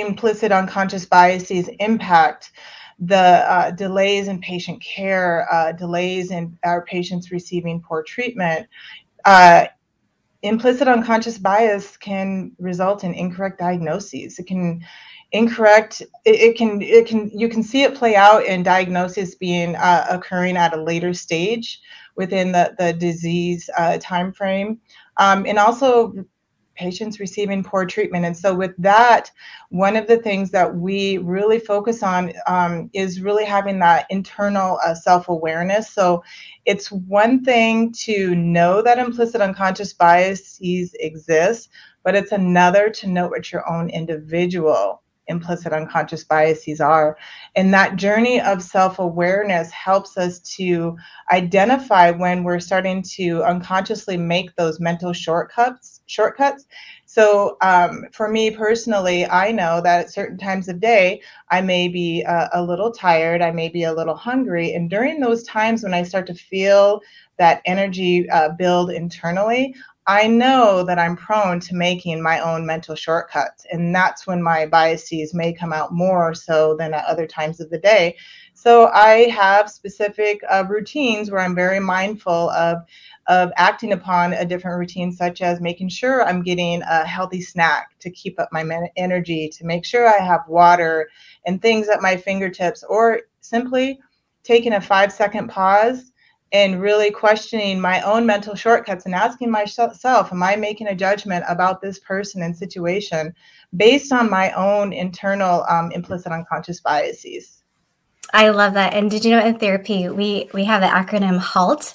implicit 0.00 0.52
unconscious 0.52 1.04
biases 1.04 1.68
impact 1.80 2.52
the 2.98 3.16
uh, 3.16 3.70
delays 3.72 4.28
in 4.28 4.40
patient 4.40 4.82
care, 4.82 5.46
uh, 5.52 5.72
delays 5.72 6.30
in 6.30 6.56
our 6.64 6.84
patients 6.84 7.30
receiving 7.30 7.80
poor 7.80 8.02
treatment 8.02 8.66
implicit 10.42 10.88
unconscious 10.88 11.38
bias 11.38 11.96
can 11.96 12.52
result 12.58 13.04
in 13.04 13.14
incorrect 13.14 13.58
diagnoses. 13.58 14.38
It 14.38 14.46
can 14.46 14.84
incorrect 15.30 16.00
it, 16.00 16.08
it, 16.34 16.56
can 16.58 16.82
it 16.82 17.06
can 17.06 17.30
you 17.32 17.48
can 17.48 17.62
see 17.62 17.84
it 17.84 17.94
play 17.94 18.14
out 18.14 18.44
in 18.44 18.62
diagnosis 18.62 19.34
being 19.34 19.76
uh, 19.76 20.06
occurring 20.10 20.56
at 20.56 20.74
a 20.74 20.82
later 20.82 21.14
stage 21.14 21.80
within 22.16 22.52
the 22.52 22.74
the 22.78 22.92
disease 22.92 23.70
uh, 23.78 23.98
time 23.98 24.32
frame 24.32 24.78
um, 25.16 25.46
and 25.46 25.58
also 25.58 26.12
patients 26.74 27.20
receiving 27.20 27.62
poor 27.62 27.84
treatment. 27.86 28.24
And 28.24 28.36
so, 28.36 28.54
with 28.54 28.74
that, 28.78 29.30
one 29.70 29.96
of 29.96 30.06
the 30.06 30.18
things 30.18 30.50
that 30.52 30.74
we 30.74 31.18
really 31.18 31.58
focus 31.58 32.02
on 32.02 32.32
um, 32.46 32.90
is 32.92 33.20
really 33.20 33.44
having 33.44 33.78
that 33.80 34.06
internal 34.10 34.78
uh, 34.84 34.94
self 34.94 35.28
awareness. 35.28 35.90
So, 35.90 36.22
it's 36.64 36.90
one 36.92 37.44
thing 37.44 37.92
to 38.04 38.34
know 38.34 38.82
that 38.82 38.98
implicit 38.98 39.40
unconscious 39.40 39.92
biases 39.92 40.94
exist, 41.00 41.70
but 42.04 42.14
it's 42.14 42.32
another 42.32 42.90
to 42.90 43.08
know 43.08 43.28
what 43.28 43.52
your 43.52 43.68
own 43.70 43.90
individual 43.90 45.01
implicit 45.28 45.72
unconscious 45.72 46.24
biases 46.24 46.80
are. 46.80 47.16
And 47.54 47.72
that 47.74 47.96
journey 47.96 48.40
of 48.40 48.62
self 48.62 48.98
awareness 48.98 49.70
helps 49.70 50.16
us 50.16 50.40
to 50.56 50.96
identify 51.32 52.10
when 52.10 52.44
we're 52.44 52.60
starting 52.60 53.02
to 53.14 53.42
unconsciously 53.44 54.16
make 54.16 54.54
those 54.56 54.80
mental 54.80 55.12
shortcuts. 55.12 56.00
Shortcuts. 56.06 56.66
So, 57.06 57.56
um, 57.60 58.06
for 58.12 58.28
me 58.28 58.50
personally, 58.50 59.26
I 59.26 59.52
know 59.52 59.80
that 59.82 60.00
at 60.00 60.10
certain 60.10 60.38
times 60.38 60.68
of 60.68 60.80
day, 60.80 61.20
I 61.50 61.60
may 61.60 61.88
be 61.88 62.24
uh, 62.26 62.48
a 62.52 62.62
little 62.62 62.90
tired, 62.90 63.42
I 63.42 63.50
may 63.50 63.68
be 63.68 63.84
a 63.84 63.92
little 63.92 64.14
hungry. 64.14 64.72
And 64.72 64.88
during 64.88 65.20
those 65.20 65.42
times 65.44 65.82
when 65.82 65.94
I 65.94 66.02
start 66.02 66.26
to 66.28 66.34
feel 66.34 67.02
that 67.38 67.60
energy 67.66 68.28
uh, 68.30 68.50
build 68.50 68.90
internally, 68.90 69.74
I 70.06 70.26
know 70.26 70.82
that 70.82 70.98
I'm 70.98 71.16
prone 71.16 71.60
to 71.60 71.76
making 71.76 72.20
my 72.20 72.40
own 72.40 72.66
mental 72.66 72.96
shortcuts. 72.96 73.66
And 73.70 73.94
that's 73.94 74.26
when 74.26 74.42
my 74.42 74.66
biases 74.66 75.32
may 75.32 75.52
come 75.52 75.72
out 75.72 75.92
more 75.92 76.34
so 76.34 76.76
than 76.76 76.92
at 76.92 77.04
other 77.04 77.26
times 77.26 77.60
of 77.60 77.70
the 77.70 77.78
day. 77.78 78.16
So 78.54 78.88
I 78.88 79.28
have 79.28 79.70
specific 79.70 80.40
uh, 80.48 80.64
routines 80.68 81.30
where 81.30 81.40
I'm 81.40 81.54
very 81.54 81.80
mindful 81.80 82.50
of, 82.50 82.78
of 83.28 83.52
acting 83.56 83.92
upon 83.92 84.32
a 84.32 84.44
different 84.44 84.78
routine, 84.78 85.12
such 85.12 85.40
as 85.40 85.60
making 85.60 85.88
sure 85.88 86.24
I'm 86.24 86.42
getting 86.42 86.82
a 86.82 87.04
healthy 87.04 87.40
snack 87.40 87.98
to 88.00 88.10
keep 88.10 88.40
up 88.40 88.48
my 88.52 88.64
energy, 88.96 89.48
to 89.50 89.64
make 89.64 89.84
sure 89.84 90.08
I 90.08 90.22
have 90.22 90.42
water 90.48 91.08
and 91.46 91.62
things 91.62 91.88
at 91.88 92.02
my 92.02 92.16
fingertips, 92.16 92.84
or 92.88 93.22
simply 93.40 94.00
taking 94.42 94.74
a 94.74 94.80
five 94.80 95.12
second 95.12 95.48
pause 95.48 96.11
and 96.52 96.80
really 96.80 97.10
questioning 97.10 97.80
my 97.80 98.00
own 98.02 98.26
mental 98.26 98.54
shortcuts 98.54 99.06
and 99.06 99.14
asking 99.14 99.50
myself, 99.50 100.32
am 100.32 100.42
I 100.42 100.56
making 100.56 100.88
a 100.88 100.94
judgment 100.94 101.44
about 101.48 101.80
this 101.80 101.98
person 101.98 102.42
and 102.42 102.56
situation 102.56 103.34
based 103.76 104.12
on 104.12 104.28
my 104.28 104.52
own 104.52 104.92
internal 104.92 105.64
um, 105.68 105.90
implicit 105.92 106.30
unconscious 106.30 106.80
biases? 106.80 107.62
I 108.34 108.50
love 108.50 108.74
that. 108.74 108.94
And 108.94 109.10
did 109.10 109.24
you 109.24 109.32
know 109.32 109.44
in 109.44 109.58
therapy 109.58 110.08
we 110.08 110.48
we 110.54 110.64
have 110.64 110.80
the 110.80 110.86
acronym 110.86 111.38
HALT. 111.38 111.94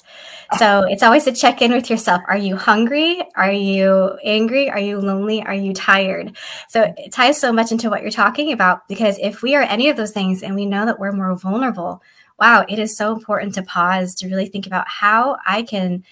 So 0.56 0.84
it's 0.88 1.02
always 1.02 1.24
to 1.24 1.32
check 1.32 1.60
in 1.60 1.72
with 1.72 1.90
yourself. 1.90 2.22
Are 2.26 2.36
you 2.36 2.56
hungry? 2.56 3.20
Are 3.36 3.52
you 3.52 4.16
angry? 4.24 4.70
Are 4.70 4.78
you 4.78 4.98
lonely? 4.98 5.42
Are 5.42 5.54
you 5.54 5.74
tired? 5.74 6.36
So 6.68 6.94
it 6.96 7.12
ties 7.12 7.38
so 7.38 7.52
much 7.52 7.70
into 7.70 7.90
what 7.90 8.00
you're 8.00 8.10
talking 8.10 8.52
about 8.52 8.88
because 8.88 9.18
if 9.18 9.42
we 9.42 9.54
are 9.56 9.62
any 9.62 9.90
of 9.90 9.98
those 9.98 10.12
things 10.12 10.42
and 10.42 10.54
we 10.54 10.64
know 10.64 10.86
that 10.86 10.98
we're 10.98 11.12
more 11.12 11.36
vulnerable, 11.36 12.02
wow, 12.38 12.64
it 12.68 12.78
is 12.78 12.96
so 12.96 13.12
important 13.12 13.54
to 13.54 13.62
pause 13.62 14.14
to 14.16 14.28
really 14.28 14.46
think 14.46 14.66
about 14.66 14.88
how 14.88 15.36
I 15.46 15.62
can 15.62 16.04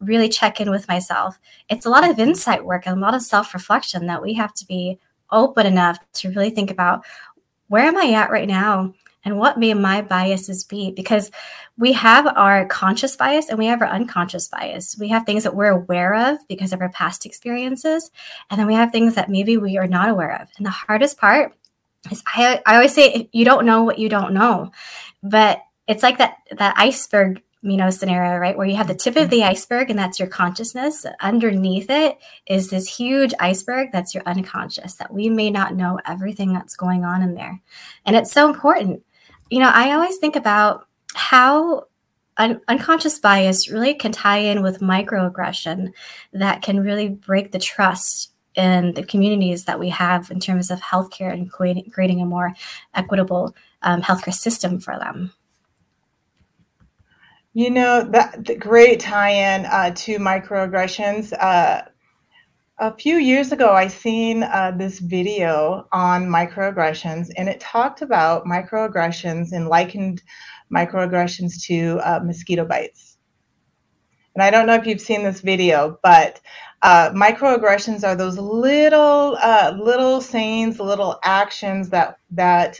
really 0.00 0.28
check 0.28 0.60
in 0.60 0.70
with 0.70 0.88
myself. 0.88 1.38
It's 1.68 1.86
a 1.86 1.90
lot 1.90 2.08
of 2.08 2.18
insight 2.18 2.64
work 2.64 2.86
and 2.86 2.96
a 2.96 3.00
lot 3.00 3.14
of 3.14 3.22
self 3.22 3.54
reflection 3.54 4.06
that 4.06 4.22
we 4.22 4.34
have 4.34 4.54
to 4.54 4.66
be 4.66 4.98
open 5.30 5.66
enough 5.66 5.98
to 6.12 6.30
really 6.30 6.50
think 6.50 6.70
about 6.70 7.04
where 7.68 7.84
am 7.84 7.96
I 7.96 8.12
at 8.12 8.30
right 8.30 8.48
now? 8.48 8.92
And 9.24 9.38
what 9.38 9.58
may 9.58 9.74
my 9.74 10.00
biases 10.00 10.64
be? 10.64 10.92
Because 10.92 11.30
we 11.76 11.92
have 11.92 12.26
our 12.26 12.64
conscious 12.66 13.16
bias 13.16 13.50
and 13.50 13.58
we 13.58 13.66
have 13.66 13.82
our 13.82 13.88
unconscious 13.88 14.48
bias. 14.48 14.96
We 14.98 15.08
have 15.08 15.24
things 15.24 15.44
that 15.44 15.54
we're 15.54 15.66
aware 15.66 16.14
of 16.14 16.38
because 16.48 16.72
of 16.72 16.80
our 16.80 16.88
past 16.88 17.26
experiences. 17.26 18.10
And 18.48 18.58
then 18.58 18.66
we 18.66 18.74
have 18.74 18.90
things 18.90 19.14
that 19.14 19.28
maybe 19.28 19.58
we 19.58 19.76
are 19.76 19.86
not 19.86 20.08
aware 20.08 20.40
of. 20.40 20.48
And 20.56 20.64
the 20.64 20.70
hardest 20.70 21.18
part 21.18 21.54
is 22.10 22.22
I, 22.26 22.62
I 22.64 22.76
always 22.76 22.94
say 22.94 23.28
you 23.32 23.44
don't 23.44 23.66
know 23.66 23.82
what 23.82 23.98
you 23.98 24.08
don't 24.08 24.32
know 24.32 24.72
but 25.22 25.62
it's 25.86 26.02
like 26.02 26.18
that 26.18 26.36
that 26.56 26.74
iceberg 26.76 27.42
you 27.62 27.76
know 27.76 27.90
scenario 27.90 28.38
right? 28.38 28.56
Where 28.56 28.66
you 28.66 28.76
have 28.76 28.88
the 28.88 28.94
tip 28.94 29.16
of 29.16 29.28
the 29.28 29.40
mm-hmm. 29.40 29.50
iceberg 29.50 29.90
and 29.90 29.98
that's 29.98 30.18
your 30.18 30.28
consciousness. 30.28 31.04
Underneath 31.20 31.90
it 31.90 32.18
is 32.46 32.70
this 32.70 32.88
huge 32.88 33.34
iceberg 33.38 33.90
that's 33.92 34.14
your 34.14 34.22
unconscious 34.24 34.94
that 34.94 35.12
we 35.12 35.28
may 35.28 35.50
not 35.50 35.74
know 35.74 35.98
everything 36.06 36.54
that's 36.54 36.74
going 36.74 37.04
on 37.04 37.22
in 37.22 37.34
there. 37.34 37.60
And 38.06 38.16
it's 38.16 38.32
so 38.32 38.48
important. 38.48 39.02
You 39.50 39.58
know 39.58 39.70
i 39.74 39.92
always 39.92 40.16
think 40.18 40.36
about 40.36 40.86
how 41.14 41.86
un- 42.36 42.60
unconscious 42.68 43.18
bias 43.18 43.70
really 43.70 43.94
can 43.94 44.12
tie 44.12 44.38
in 44.38 44.62
with 44.62 44.80
microaggression 44.80 45.92
that 46.32 46.62
can 46.62 46.80
really 46.80 47.08
break 47.08 47.52
the 47.52 47.58
trust 47.58 48.32
in 48.54 48.94
the 48.94 49.04
communities 49.04 49.64
that 49.64 49.78
we 49.78 49.88
have 49.88 50.30
in 50.30 50.40
terms 50.40 50.70
of 50.70 50.80
healthcare 50.80 51.32
and 51.32 51.52
creating, 51.52 51.88
creating 51.90 52.20
a 52.20 52.26
more 52.26 52.52
equitable 52.94 53.54
um, 53.82 54.02
healthcare 54.02 54.34
system 54.34 54.80
for 54.80 54.98
them. 54.98 55.32
You 57.52 57.70
know, 57.70 58.04
that 58.04 58.44
the 58.44 58.54
great 58.54 59.00
tie-in 59.00 59.66
uh, 59.66 59.90
to 59.90 60.18
microaggressions. 60.18 61.32
Uh, 61.32 61.82
a 62.78 62.96
few 62.96 63.16
years 63.16 63.52
ago, 63.52 63.72
I 63.72 63.88
seen 63.88 64.42
uh, 64.42 64.72
this 64.76 65.00
video 65.00 65.86
on 65.92 66.28
microaggressions, 66.28 67.28
and 67.36 67.48
it 67.48 67.60
talked 67.60 68.02
about 68.02 68.46
microaggressions 68.46 69.52
and 69.52 69.68
likened 69.68 70.22
microaggressions 70.72 71.62
to 71.64 72.00
uh, 72.02 72.20
mosquito 72.24 72.64
bites. 72.64 73.18
And 74.34 74.42
I 74.42 74.50
don't 74.50 74.66
know 74.66 74.76
if 74.76 74.86
you've 74.86 75.00
seen 75.00 75.24
this 75.24 75.40
video, 75.40 75.98
but 76.02 76.40
uh, 76.82 77.10
microaggressions 77.10 78.04
are 78.06 78.14
those 78.14 78.38
little, 78.38 79.36
uh, 79.42 79.76
little 79.78 80.20
sayings, 80.20 80.78
little 80.78 81.18
actions 81.24 81.90
that 81.90 82.16
that 82.30 82.78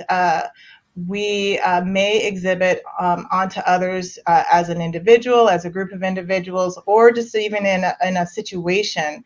we 1.06 1.58
uh, 1.60 1.82
may 1.84 2.24
exhibit 2.26 2.82
um, 2.98 3.26
onto 3.30 3.60
others 3.60 4.18
uh, 4.26 4.44
as 4.50 4.68
an 4.68 4.80
individual, 4.80 5.48
as 5.48 5.64
a 5.64 5.70
group 5.70 5.92
of 5.92 6.02
individuals, 6.02 6.80
or 6.86 7.12
just 7.12 7.34
even 7.36 7.64
in 7.64 7.84
a, 7.84 7.96
in 8.04 8.16
a 8.16 8.26
situation, 8.26 9.24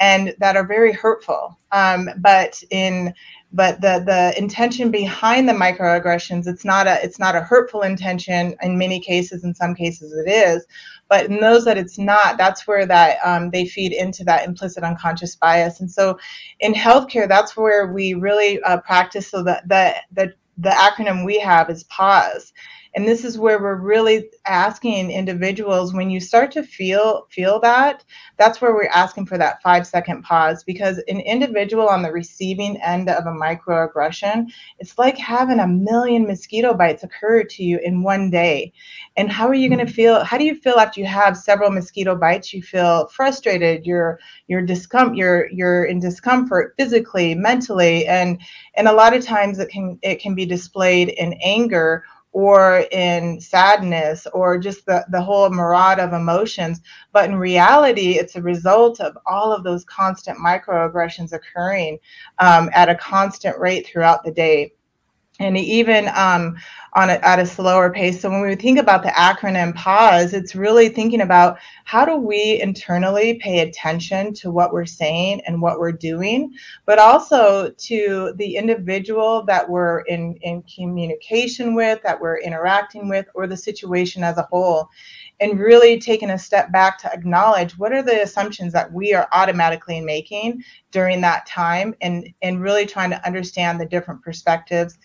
and 0.00 0.34
that 0.38 0.56
are 0.56 0.66
very 0.66 0.92
hurtful. 0.92 1.58
Um, 1.72 2.10
but 2.18 2.62
in 2.70 3.14
but 3.52 3.80
the 3.80 4.02
the 4.04 4.34
intention 4.36 4.90
behind 4.90 5.48
the 5.48 5.54
microaggressions, 5.54 6.46
it's 6.46 6.64
not 6.64 6.86
a 6.86 7.02
it's 7.02 7.18
not 7.18 7.34
a 7.34 7.40
hurtful 7.40 7.82
intention. 7.82 8.54
In 8.60 8.76
many 8.76 9.00
cases, 9.00 9.44
in 9.44 9.54
some 9.54 9.74
cases, 9.74 10.12
it 10.12 10.30
is. 10.30 10.66
But 11.08 11.26
in 11.26 11.40
those 11.40 11.64
that 11.64 11.78
it's 11.78 11.98
not, 11.98 12.36
that's 12.36 12.66
where 12.66 12.84
that 12.84 13.16
um, 13.24 13.50
they 13.50 13.64
feed 13.64 13.94
into 13.94 14.24
that 14.24 14.46
implicit 14.46 14.84
unconscious 14.84 15.34
bias. 15.36 15.80
And 15.80 15.90
so, 15.90 16.18
in 16.60 16.74
healthcare, 16.74 17.26
that's 17.26 17.56
where 17.56 17.86
we 17.90 18.12
really 18.12 18.60
uh, 18.62 18.78
practice 18.82 19.28
so 19.28 19.42
that 19.44 19.66
the 19.66 19.94
the 20.12 20.34
the 20.58 20.70
acronym 20.70 21.24
we 21.24 21.38
have 21.40 21.70
is 21.70 21.84
pause 21.84 22.52
and 22.98 23.06
this 23.06 23.24
is 23.24 23.38
where 23.38 23.62
we're 23.62 23.76
really 23.76 24.28
asking 24.44 25.12
individuals 25.12 25.94
when 25.94 26.10
you 26.10 26.18
start 26.18 26.50
to 26.50 26.64
feel 26.64 27.28
feel 27.30 27.60
that 27.60 28.04
that's 28.38 28.60
where 28.60 28.74
we're 28.74 28.88
asking 28.88 29.24
for 29.24 29.38
that 29.38 29.62
five 29.62 29.86
second 29.86 30.20
pause 30.24 30.64
because 30.64 30.98
an 31.06 31.20
individual 31.20 31.88
on 31.88 32.02
the 32.02 32.10
receiving 32.10 32.76
end 32.78 33.08
of 33.08 33.24
a 33.26 33.30
microaggression 33.30 34.48
it's 34.80 34.98
like 34.98 35.16
having 35.16 35.60
a 35.60 35.66
million 35.68 36.26
mosquito 36.26 36.74
bites 36.74 37.04
occur 37.04 37.44
to 37.44 37.62
you 37.62 37.78
in 37.84 38.02
one 38.02 38.30
day. 38.30 38.72
And 39.16 39.30
how 39.30 39.46
are 39.46 39.54
you 39.54 39.68
going 39.68 39.84
to 39.84 39.92
feel 39.92 40.24
how 40.24 40.36
do 40.36 40.44
you 40.44 40.56
feel 40.56 40.74
after 40.74 41.00
you 41.00 41.06
have 41.06 41.36
several 41.36 41.70
mosquito 41.70 42.16
bites? 42.16 42.52
You 42.52 42.62
feel 42.62 43.06
frustrated 43.08 43.86
you're 43.86 44.18
you're 44.48 44.66
discom- 44.66 45.16
you're 45.16 45.48
you're 45.50 45.84
in 45.84 46.00
discomfort 46.00 46.74
physically 46.76 47.34
mentally 47.36 48.06
and 48.06 48.40
and 48.74 48.88
a 48.88 48.92
lot 48.92 49.14
of 49.14 49.24
times 49.24 49.60
it 49.60 49.68
can 49.68 49.98
it 50.02 50.20
can 50.20 50.34
be 50.34 50.46
displayed 50.46 51.10
in 51.10 51.34
anger 51.44 52.04
or 52.38 52.84
in 52.92 53.40
sadness 53.40 54.24
or 54.32 54.58
just 54.58 54.86
the, 54.86 55.04
the 55.10 55.20
whole 55.20 55.50
mirage 55.50 55.98
of 55.98 56.12
emotions. 56.12 56.80
But 57.12 57.28
in 57.28 57.34
reality, 57.34 58.12
it's 58.12 58.36
a 58.36 58.40
result 58.40 59.00
of 59.00 59.18
all 59.26 59.52
of 59.52 59.64
those 59.64 59.84
constant 59.86 60.38
microaggressions 60.38 61.32
occurring 61.32 61.98
um, 62.38 62.70
at 62.72 62.88
a 62.88 62.94
constant 62.94 63.58
rate 63.58 63.88
throughout 63.88 64.22
the 64.22 64.30
day. 64.30 64.72
And 65.38 65.56
even 65.56 66.08
um, 66.14 66.56
on 66.94 67.10
a, 67.10 67.14
at 67.14 67.38
a 67.38 67.46
slower 67.46 67.90
pace. 67.92 68.20
So 68.20 68.28
when 68.30 68.40
we 68.40 68.56
think 68.56 68.78
about 68.78 69.02
the 69.02 69.10
acronym 69.10 69.74
PAUSE, 69.74 70.32
it's 70.32 70.56
really 70.56 70.88
thinking 70.88 71.20
about 71.20 71.58
how 71.84 72.04
do 72.04 72.16
we 72.16 72.60
internally 72.60 73.34
pay 73.34 73.60
attention 73.60 74.34
to 74.34 74.50
what 74.50 74.72
we're 74.72 74.86
saying 74.86 75.42
and 75.46 75.62
what 75.62 75.78
we're 75.78 75.92
doing, 75.92 76.52
but 76.86 76.98
also 76.98 77.70
to 77.70 78.32
the 78.36 78.56
individual 78.56 79.44
that 79.44 79.68
we're 79.68 80.00
in, 80.00 80.34
in 80.42 80.62
communication 80.62 81.74
with, 81.74 82.02
that 82.02 82.20
we're 82.20 82.40
interacting 82.40 83.08
with, 83.08 83.26
or 83.34 83.46
the 83.46 83.56
situation 83.56 84.24
as 84.24 84.38
a 84.38 84.48
whole 84.50 84.88
and 85.40 85.60
really 85.60 86.00
taking 86.00 86.30
a 86.30 86.38
step 86.38 86.72
back 86.72 86.98
to 86.98 87.12
acknowledge 87.12 87.78
what 87.78 87.92
are 87.92 88.02
the 88.02 88.22
assumptions 88.22 88.72
that 88.72 88.92
we 88.92 89.14
are 89.14 89.28
automatically 89.32 90.00
making 90.00 90.62
during 90.90 91.20
that 91.20 91.46
time 91.46 91.94
and 92.00 92.28
and 92.42 92.60
really 92.60 92.86
trying 92.86 93.10
to 93.10 93.26
understand 93.26 93.80
the 93.80 93.86
different 93.86 94.22
perspectives 94.22 94.98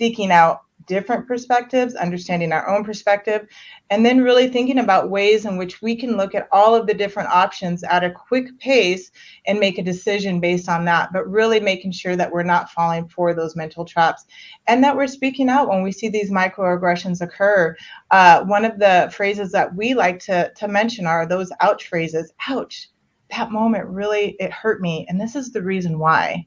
seeking 0.00 0.32
out 0.32 0.62
different 0.86 1.28
perspectives, 1.28 1.94
understanding 1.94 2.52
our 2.52 2.66
own 2.66 2.82
perspective, 2.82 3.46
and 3.90 4.04
then 4.04 4.22
really 4.22 4.48
thinking 4.48 4.78
about 4.78 5.10
ways 5.10 5.44
in 5.44 5.58
which 5.58 5.82
we 5.82 5.94
can 5.94 6.16
look 6.16 6.34
at 6.34 6.48
all 6.52 6.74
of 6.74 6.86
the 6.86 6.94
different 6.94 7.28
options 7.28 7.84
at 7.84 8.02
a 8.02 8.10
quick 8.10 8.46
pace 8.58 9.10
and 9.46 9.60
make 9.60 9.76
a 9.76 9.82
decision 9.82 10.40
based 10.40 10.70
on 10.70 10.86
that, 10.86 11.12
but 11.12 11.28
really 11.28 11.60
making 11.60 11.92
sure 11.92 12.16
that 12.16 12.32
we're 12.32 12.42
not 12.42 12.70
falling 12.70 13.06
for 13.08 13.34
those 13.34 13.54
mental 13.54 13.84
traps 13.84 14.24
and 14.68 14.82
that 14.82 14.96
we're 14.96 15.06
speaking 15.06 15.50
out 15.50 15.68
when 15.68 15.82
we 15.82 15.92
see 15.92 16.08
these 16.08 16.30
microaggressions 16.30 17.20
occur. 17.20 17.76
Uh, 18.10 18.42
one 18.44 18.64
of 18.64 18.78
the 18.78 19.12
phrases 19.14 19.52
that 19.52 19.74
we 19.76 19.92
like 19.92 20.18
to, 20.18 20.50
to 20.56 20.66
mention 20.66 21.04
are 21.04 21.26
those 21.26 21.52
ouch 21.60 21.88
phrases. 21.88 22.32
Ouch, 22.48 22.88
that 23.36 23.52
moment 23.52 23.86
really, 23.86 24.30
it 24.40 24.50
hurt 24.50 24.80
me. 24.80 25.04
And 25.10 25.20
this 25.20 25.36
is 25.36 25.52
the 25.52 25.62
reason 25.62 25.98
why. 25.98 26.46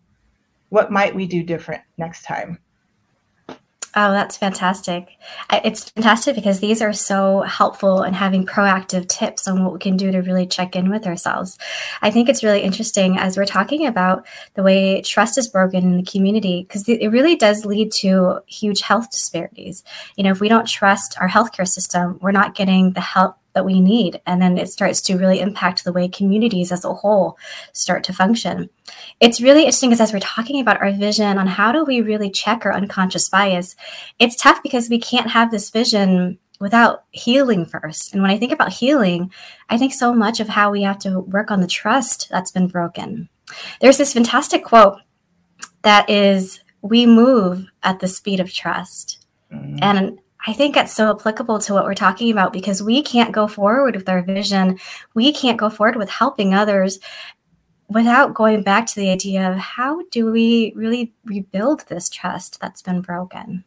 What 0.70 0.92
might 0.92 1.14
we 1.14 1.28
do 1.28 1.44
different 1.44 1.84
next 2.00 2.24
time? 2.24 2.58
Oh, 3.96 4.12
that's 4.12 4.38
fantastic. 4.38 5.08
It's 5.52 5.92
fantastic 5.92 6.34
because 6.34 6.60
these 6.60 6.82
are 6.82 6.94
so 6.94 7.42
helpful 7.42 8.02
in 8.02 8.16
having 8.16 8.44
proactive 8.44 9.08
tips 9.08 9.48
on 9.48 9.64
what 9.64 9.72
we 9.72 9.78
can 9.78 9.98
do 9.98 10.12
to 10.12 10.22
really 10.22 10.48
check 10.48 10.76
in 10.76 10.90
with 10.90 11.06
ourselves. 11.06 11.60
I 12.02 12.10
think 12.10 12.28
it's 12.28 12.44
really 12.44 12.62
interesting 12.62 13.20
as 13.20 13.38
we're 13.38 13.46
talking 13.46 13.86
about 13.86 14.26
the 14.56 14.64
way 14.64 15.04
trust 15.04 15.38
is 15.38 15.48
broken 15.48 15.84
in 15.84 15.98
the 15.98 16.12
community 16.12 16.66
because 16.68 16.90
it 16.90 17.08
really 17.12 17.36
does 17.36 17.66
lead 17.66 17.92
to 17.92 18.40
huge 18.48 18.82
health 18.82 19.12
disparities. 19.12 19.84
You 20.16 20.24
know, 20.24 20.32
if 20.32 20.40
we 20.40 20.50
don't 20.50 20.68
trust 20.68 21.16
our 21.22 21.30
healthcare 21.30 21.68
system, 21.68 22.18
we're 22.20 22.32
not 22.32 22.56
getting 22.56 22.94
the 22.94 23.02
help 23.02 23.36
that 23.54 23.66
we 23.66 23.80
need. 23.82 24.22
And 24.26 24.42
then 24.42 24.58
it 24.58 24.70
starts 24.70 25.02
to 25.02 25.18
really 25.18 25.40
impact 25.40 25.84
the 25.84 25.94
way 25.94 26.08
communities 26.08 26.72
as 26.72 26.86
a 26.86 26.94
whole 26.94 27.38
start 27.72 28.04
to 28.06 28.14
function. 28.14 28.70
It's 29.20 29.42
really 29.42 29.62
interesting 29.62 29.90
because 29.90 30.02
as 30.02 30.14
we're 30.14 30.20
talking 30.20 30.60
about 30.60 30.82
our 30.82 30.92
vision 30.92 31.38
on 31.38 31.48
how 31.48 31.72
do 31.72 31.84
we 31.84 32.02
really 32.02 32.30
check 32.30 32.66
our 32.66 32.74
unconscious 32.74 33.30
bias, 33.30 33.76
it's 34.20 34.36
tough 34.36 34.62
because 34.64 34.90
we 34.90 35.00
can't 35.00 35.30
have 35.30 35.52
this 35.52 35.70
vision 35.70 36.40
without 36.60 37.04
healing 37.12 37.66
first. 37.66 38.14
And 38.14 38.22
when 38.22 38.32
I 38.32 38.38
think 38.38 38.52
about 38.52 38.72
healing, 38.72 39.32
I 39.70 39.78
think 39.78 39.94
so 39.94 40.14
much 40.14 40.40
of 40.40 40.50
how 40.50 40.72
we 40.72 40.84
have 40.84 41.00
to 41.00 41.20
work 41.20 41.52
on 41.52 41.62
the 41.62 41.68
trust 41.68 42.30
that's 42.30 42.52
been 42.52 42.68
broken. 42.68 43.30
There's 43.82 43.98
this 43.98 44.14
fantastic 44.14 44.64
quote 44.64 45.00
that 45.82 46.10
is, 46.10 46.62
we 46.82 47.06
move 47.06 47.66
at 47.84 48.00
the 48.00 48.08
speed 48.08 48.40
of 48.40 48.54
trust. 48.54 49.26
Mm-hmm. 49.52 49.78
And 49.82 50.20
I 50.46 50.52
think 50.54 50.76
that's 50.76 50.94
so 50.94 51.10
applicable 51.10 51.60
to 51.60 51.74
what 51.74 51.86
we're 51.86 51.94
talking 51.94 52.30
about 52.30 52.52
because 52.52 52.84
we 52.84 53.02
can't 53.02 53.32
go 53.32 53.48
forward 53.48 53.96
with 53.96 54.10
our 54.10 54.22
vision. 54.22 54.78
We 55.14 55.32
can't 55.32 55.58
go 55.58 55.70
forward 55.70 55.96
with 55.96 56.10
helping 56.10 56.54
others 56.54 57.00
without 57.88 58.34
going 58.34 58.62
back 58.62 58.86
to 58.88 58.96
the 58.96 59.10
idea 59.10 59.50
of 59.50 59.58
how 59.58 60.02
do 60.12 60.32
we 60.32 60.74
really 60.76 61.14
rebuild 61.26 61.88
this 61.88 62.10
trust 62.10 62.60
that's 62.60 62.82
been 62.82 63.02
broken. 63.02 63.64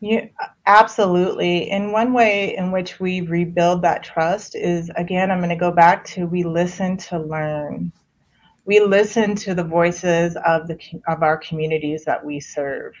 Yeah, 0.00 0.26
absolutely. 0.66 1.70
And 1.70 1.92
one 1.92 2.12
way 2.12 2.56
in 2.56 2.72
which 2.72 2.98
we 2.98 3.20
rebuild 3.20 3.82
that 3.82 4.02
trust 4.02 4.56
is 4.56 4.90
again, 4.96 5.30
I'm 5.30 5.38
going 5.38 5.50
to 5.50 5.56
go 5.56 5.70
back 5.70 6.04
to 6.06 6.26
we 6.26 6.42
listen 6.42 6.96
to 6.96 7.18
learn. 7.18 7.92
We 8.64 8.80
listen 8.80 9.34
to 9.36 9.54
the 9.54 9.64
voices 9.64 10.36
of 10.44 10.66
the 10.68 10.78
of 11.06 11.22
our 11.22 11.36
communities 11.36 12.04
that 12.04 12.24
we 12.24 12.40
serve 12.40 12.94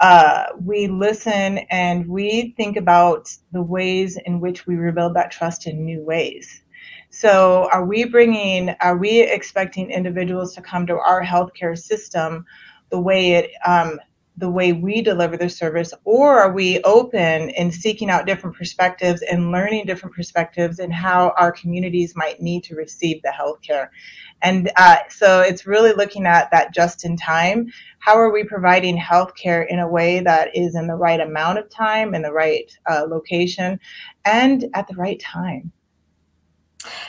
uh, 0.00 0.44
we 0.60 0.86
listen 0.86 1.58
and 1.70 2.06
we 2.06 2.54
think 2.56 2.76
about 2.76 3.28
the 3.52 3.62
ways 3.62 4.18
in 4.26 4.40
which 4.40 4.66
we 4.66 4.76
rebuild 4.76 5.14
that 5.14 5.30
trust 5.30 5.66
in 5.66 5.84
new 5.84 6.02
ways. 6.02 6.62
So, 7.10 7.68
are 7.72 7.84
we 7.84 8.04
bringing, 8.04 8.70
are 8.80 8.96
we 8.96 9.22
expecting 9.22 9.90
individuals 9.90 10.54
to 10.54 10.62
come 10.62 10.86
to 10.88 10.98
our 10.98 11.22
healthcare 11.22 11.78
system 11.78 12.44
the 12.90 12.98
way 12.98 13.32
it, 13.32 13.50
um, 13.64 14.00
the 14.36 14.50
way 14.50 14.72
we 14.72 15.00
deliver 15.00 15.36
the 15.36 15.48
service, 15.48 15.94
or 16.04 16.40
are 16.40 16.52
we 16.52 16.82
open 16.82 17.50
in 17.50 17.70
seeking 17.70 18.10
out 18.10 18.26
different 18.26 18.56
perspectives 18.56 19.22
and 19.22 19.52
learning 19.52 19.86
different 19.86 20.14
perspectives 20.14 20.80
and 20.80 20.92
how 20.92 21.32
our 21.38 21.52
communities 21.52 22.14
might 22.16 22.42
need 22.42 22.64
to 22.64 22.74
receive 22.74 23.22
the 23.22 23.28
healthcare? 23.28 23.88
And 24.42 24.70
uh, 24.76 24.98
so 25.08 25.40
it's 25.40 25.66
really 25.66 25.92
looking 25.92 26.26
at 26.26 26.50
that 26.50 26.74
just 26.74 27.04
in 27.04 27.16
time. 27.16 27.72
How 28.00 28.16
are 28.16 28.32
we 28.32 28.44
providing 28.44 28.98
healthcare 28.98 29.66
in 29.68 29.78
a 29.78 29.88
way 29.88 30.20
that 30.20 30.54
is 30.54 30.74
in 30.74 30.86
the 30.86 30.94
right 30.94 31.20
amount 31.20 31.58
of 31.58 31.70
time, 31.70 32.14
in 32.14 32.22
the 32.22 32.32
right 32.32 32.70
uh, 32.90 33.06
location, 33.08 33.78
and 34.24 34.66
at 34.74 34.88
the 34.88 34.96
right 34.96 35.20
time? 35.20 35.72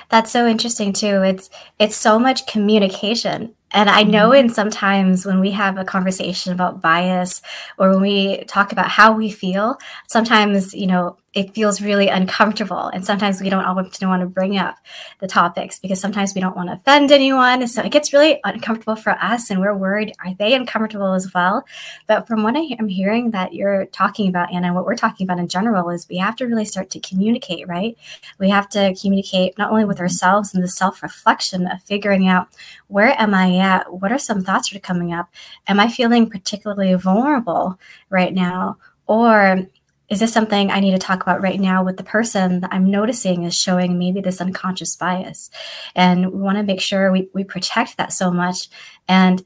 That's 0.09 0.31
so 0.31 0.47
interesting 0.47 0.93
too. 0.93 1.21
It's 1.23 1.49
it's 1.79 1.95
so 1.95 2.19
much 2.19 2.47
communication. 2.47 3.53
And 3.71 3.89
I 3.89 4.03
know 4.03 4.29
mm-hmm. 4.29 4.47
in 4.47 4.53
sometimes 4.53 5.25
when 5.25 5.39
we 5.39 5.51
have 5.51 5.77
a 5.77 5.83
conversation 5.83 6.53
about 6.53 6.81
bias 6.81 7.41
or 7.77 7.89
when 7.89 8.01
we 8.01 8.43
talk 8.45 8.71
about 8.71 8.87
how 8.87 9.11
we 9.11 9.29
feel, 9.29 9.77
sometimes, 10.07 10.73
you 10.73 10.87
know, 10.87 11.17
it 11.35 11.53
feels 11.53 11.81
really 11.81 12.07
uncomfortable. 12.07 12.87
And 12.87 13.05
sometimes 13.05 13.41
we 13.41 13.49
don't 13.49 13.65
often 13.65 14.07
want 14.07 14.21
to 14.21 14.25
bring 14.25 14.57
up 14.57 14.77
the 15.19 15.27
topics 15.27 15.77
because 15.77 15.99
sometimes 15.99 16.33
we 16.33 16.39
don't 16.39 16.55
want 16.55 16.69
to 16.69 16.75
offend 16.75 17.11
anyone. 17.11 17.67
So 17.67 17.83
it 17.83 17.91
gets 17.91 18.13
really 18.13 18.39
uncomfortable 18.45 18.95
for 18.95 19.11
us 19.21 19.49
and 19.49 19.59
we're 19.59 19.75
worried, 19.75 20.13
are 20.23 20.33
they 20.35 20.53
uncomfortable 20.53 21.11
as 21.13 21.33
well? 21.33 21.65
But 22.07 22.25
from 22.25 22.41
what 22.41 22.55
I 22.55 22.77
am 22.79 22.87
hearing 22.87 23.31
that 23.31 23.53
you're 23.53 23.85
talking 23.87 24.29
about, 24.29 24.53
Anna, 24.53 24.73
what 24.73 24.85
we're 24.85 24.95
talking 24.95 25.27
about 25.27 25.39
in 25.39 25.49
general 25.49 25.89
is 25.89 26.07
we 26.07 26.17
have 26.17 26.37
to 26.37 26.45
really 26.45 26.63
start 26.63 26.89
to 26.91 27.01
communicate, 27.01 27.67
right? 27.67 27.97
We 28.39 28.49
have 28.49 28.69
to 28.69 28.95
communicate 28.99 29.57
not 29.57 29.71
only 29.71 29.83
with 29.83 29.99
ourselves 29.99 30.55
and 30.55 30.63
the 30.63 30.69
self 30.69 31.03
reflection 31.03 31.67
of 31.67 31.83
figuring 31.83 32.29
out 32.29 32.47
where 32.87 33.13
am 33.21 33.33
I 33.33 33.57
at? 33.57 33.91
What 33.91 34.13
are 34.13 34.17
some 34.17 34.41
thoughts 34.41 34.69
that 34.69 34.77
are 34.77 34.79
coming 34.79 35.11
up? 35.11 35.27
Am 35.67 35.81
I 35.81 35.89
feeling 35.89 36.29
particularly 36.29 36.93
vulnerable 36.93 37.77
right 38.09 38.33
now? 38.33 38.77
Or 39.07 39.67
is 40.09 40.19
this 40.19 40.33
something 40.33 40.69
I 40.69 40.79
need 40.79 40.91
to 40.91 40.97
talk 40.97 41.21
about 41.21 41.41
right 41.41 41.59
now 41.59 41.83
with 41.83 41.97
the 41.97 42.03
person 42.03 42.61
that 42.61 42.73
I'm 42.73 42.89
noticing 42.89 43.43
is 43.43 43.55
showing 43.55 43.97
maybe 43.97 44.21
this 44.21 44.41
unconscious 44.41 44.95
bias? 44.95 45.49
And 45.95 46.31
we 46.31 46.39
want 46.39 46.57
to 46.57 46.63
make 46.63 46.81
sure 46.81 47.11
we, 47.11 47.29
we 47.33 47.43
protect 47.43 47.97
that 47.97 48.13
so 48.13 48.31
much 48.31 48.69
and 49.07 49.43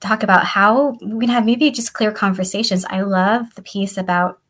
talk 0.00 0.22
about 0.22 0.44
how 0.44 0.96
we 1.00 1.26
can 1.26 1.34
have 1.34 1.46
maybe 1.46 1.70
just 1.70 1.92
clear 1.92 2.10
conversations. 2.10 2.84
I 2.84 3.02
love 3.02 3.54
the 3.54 3.62
piece 3.62 3.96
about 3.96 4.40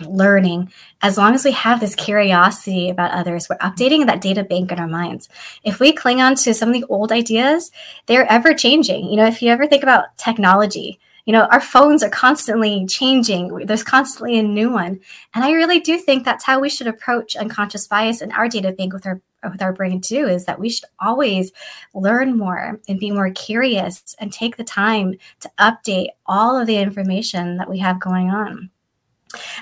learning 0.00 0.72
as 1.02 1.18
long 1.18 1.34
as 1.34 1.44
we 1.44 1.52
have 1.52 1.80
this 1.80 1.94
curiosity 1.94 2.88
about 2.88 3.10
others 3.10 3.48
we're 3.48 3.58
updating 3.58 4.06
that 4.06 4.22
data 4.22 4.42
bank 4.42 4.72
in 4.72 4.78
our 4.78 4.88
minds 4.88 5.28
if 5.62 5.78
we 5.78 5.92
cling 5.92 6.22
on 6.22 6.34
to 6.34 6.54
some 6.54 6.70
of 6.70 6.74
the 6.74 6.86
old 6.88 7.12
ideas 7.12 7.70
they're 8.06 8.30
ever 8.32 8.54
changing 8.54 9.04
you 9.10 9.16
know 9.16 9.26
if 9.26 9.42
you 9.42 9.50
ever 9.50 9.66
think 9.66 9.82
about 9.82 10.16
technology 10.16 10.98
you 11.24 11.32
know 11.32 11.44
our 11.46 11.60
phones 11.60 12.02
are 12.02 12.10
constantly 12.10 12.86
changing. 12.86 13.66
There's 13.66 13.82
constantly 13.82 14.38
a 14.38 14.42
new 14.42 14.70
one. 14.70 15.00
And 15.34 15.44
i 15.44 15.52
really 15.52 15.80
do 15.80 15.98
think 15.98 16.24
that's 16.24 16.44
how 16.44 16.60
we 16.60 16.68
should 16.68 16.86
approach 16.86 17.36
unconscious 17.36 17.86
bias 17.86 18.22
in 18.22 18.32
our 18.32 18.48
data 18.48 18.72
bank 18.72 18.92
with 18.92 19.06
our 19.06 19.20
with 19.50 19.62
our 19.62 19.72
brain 19.72 20.00
too 20.00 20.26
is 20.26 20.44
that 20.44 20.58
we 20.58 20.68
should 20.68 20.88
always 20.98 21.50
learn 21.94 22.36
more 22.36 22.78
and 22.88 23.00
be 23.00 23.10
more 23.10 23.30
curious 23.30 24.14
and 24.18 24.32
take 24.32 24.56
the 24.56 24.64
time 24.64 25.14
to 25.40 25.50
update 25.58 26.08
all 26.26 26.56
of 26.56 26.66
the 26.66 26.76
information 26.76 27.56
that 27.56 27.70
we 27.70 27.78
have 27.78 27.98
going 28.00 28.28
on. 28.28 28.70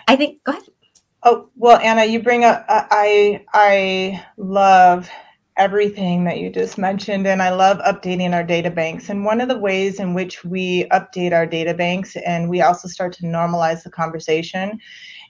I 0.08 0.16
think 0.16 0.42
go 0.44 0.52
ahead. 0.52 0.64
Oh 1.22 1.48
well 1.56 1.78
anna 1.78 2.04
you 2.04 2.22
bring 2.22 2.44
up 2.44 2.64
i 2.68 3.44
i 3.52 4.24
love 4.36 5.10
everything 5.58 6.24
that 6.24 6.38
you 6.38 6.50
just 6.50 6.78
mentioned, 6.78 7.26
and 7.26 7.42
I 7.42 7.50
love 7.50 7.78
updating 7.78 8.32
our 8.32 8.44
data 8.44 8.70
banks. 8.70 9.08
And 9.10 9.24
one 9.24 9.40
of 9.40 9.48
the 9.48 9.58
ways 9.58 9.98
in 9.98 10.14
which 10.14 10.44
we 10.44 10.84
update 10.90 11.32
our 11.32 11.46
data 11.46 11.74
banks 11.74 12.16
and 12.16 12.48
we 12.48 12.62
also 12.62 12.88
start 12.88 13.12
to 13.14 13.24
normalize 13.24 13.82
the 13.82 13.90
conversation 13.90 14.78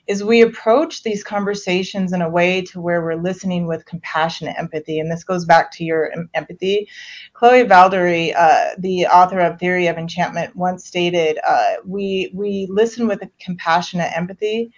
is 0.07 0.23
we 0.23 0.41
approach 0.41 1.03
these 1.03 1.23
conversations 1.23 2.13
in 2.13 2.21
a 2.21 2.29
way 2.29 2.61
to 2.61 2.81
where 2.81 3.03
we're 3.03 3.21
listening 3.21 3.67
with 3.67 3.85
compassionate 3.85 4.55
empathy. 4.57 4.99
And 4.99 5.11
this 5.11 5.23
goes 5.23 5.45
back 5.45 5.71
to 5.73 5.83
your 5.83 6.11
empathy. 6.33 6.89
Chloe 7.33 7.63
Valdary, 7.63 8.33
uh, 8.35 8.75
the 8.79 9.05
author 9.05 9.39
of 9.39 9.59
Theory 9.59 9.85
of 9.85 9.97
Enchantment, 9.97 10.55
once 10.55 10.85
stated, 10.85 11.37
uh, 11.47 11.75
we, 11.85 12.31
we 12.33 12.67
listen 12.71 13.07
with 13.07 13.21
a 13.21 13.29
compassionate 13.39 14.11
empathy, 14.15 14.71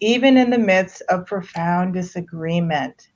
even 0.00 0.36
in 0.36 0.50
the 0.50 0.58
midst 0.58 1.02
of 1.08 1.24
profound 1.24 1.94
disagreement 1.94 3.08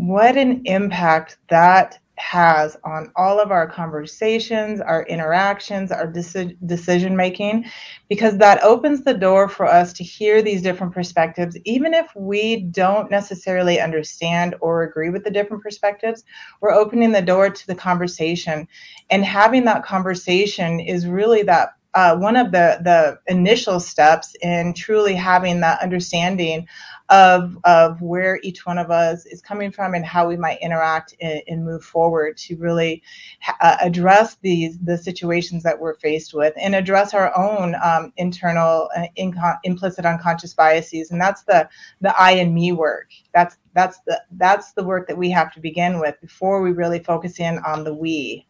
what 0.00 0.38
an 0.38 0.62
impact 0.64 1.36
that 1.50 1.98
has 2.16 2.74
on 2.84 3.12
all 3.16 3.38
of 3.38 3.50
our 3.50 3.66
conversations, 3.66 4.80
our 4.80 5.04
interactions, 5.04 5.92
our 5.92 6.10
deci- 6.10 6.56
decision 6.66 7.14
making, 7.14 7.66
because 8.08 8.38
that 8.38 8.62
opens 8.62 9.02
the 9.02 9.12
door 9.12 9.46
for 9.46 9.66
us 9.66 9.92
to 9.92 10.02
hear 10.02 10.40
these 10.40 10.62
different 10.62 10.94
perspectives, 10.94 11.56
even 11.64 11.92
if 11.92 12.06
we 12.16 12.62
don't 12.62 13.10
necessarily 13.10 13.78
understand 13.78 14.54
or 14.60 14.84
agree 14.84 15.10
with 15.10 15.22
the 15.22 15.30
different 15.30 15.62
perspectives. 15.62 16.24
We're 16.62 16.72
opening 16.72 17.12
the 17.12 17.20
door 17.20 17.50
to 17.50 17.66
the 17.66 17.74
conversation, 17.74 18.66
and 19.10 19.22
having 19.22 19.64
that 19.66 19.84
conversation 19.84 20.80
is 20.80 21.06
really 21.06 21.42
that 21.42 21.70
uh, 21.94 22.16
one 22.16 22.36
of 22.36 22.52
the 22.52 22.78
the 22.84 23.18
initial 23.32 23.80
steps 23.80 24.34
in 24.42 24.72
truly 24.74 25.14
having 25.14 25.60
that 25.60 25.82
understanding 25.82 26.66
of 27.10 27.58
of 27.64 28.00
where 28.00 28.38
each 28.42 28.64
one 28.64 28.78
of 28.78 28.90
us 28.90 29.26
is 29.26 29.42
coming 29.42 29.72
from 29.72 29.94
and 29.94 30.04
how 30.04 30.28
we 30.28 30.36
might 30.36 30.60
interact 30.62 31.14
and, 31.20 31.42
and 31.48 31.64
move 31.64 31.84
forward 31.84 32.36
to 32.36 32.56
really 32.56 33.02
ha- 33.40 33.56
uh, 33.60 33.76
address 33.80 34.36
these 34.42 34.78
the 34.78 34.96
situations 34.96 35.62
that 35.64 35.78
we're 35.78 35.96
faced 35.96 36.32
with 36.32 36.54
and 36.56 36.74
address 36.74 37.12
our 37.12 37.36
own 37.36 37.74
um, 37.82 38.12
internal 38.16 38.88
uh, 38.96 39.06
inco- 39.18 39.58
implicit 39.64 40.06
unconscious 40.06 40.54
biases. 40.54 41.10
And 41.10 41.20
that's 41.20 41.42
the 41.42 41.68
the 42.00 42.18
I 42.18 42.32
and 42.32 42.54
me 42.54 42.72
work. 42.72 43.10
That's 43.34 43.56
that's 43.74 43.98
the 44.06 44.22
that's 44.32 44.72
the 44.72 44.84
work 44.84 45.08
that 45.08 45.18
we 45.18 45.30
have 45.30 45.52
to 45.54 45.60
begin 45.60 45.98
with 45.98 46.20
before 46.20 46.62
we 46.62 46.70
really 46.70 47.00
focus 47.00 47.40
in 47.40 47.58
on 47.66 47.82
the 47.82 47.92
we 47.92 48.46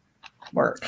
work. 0.52 0.86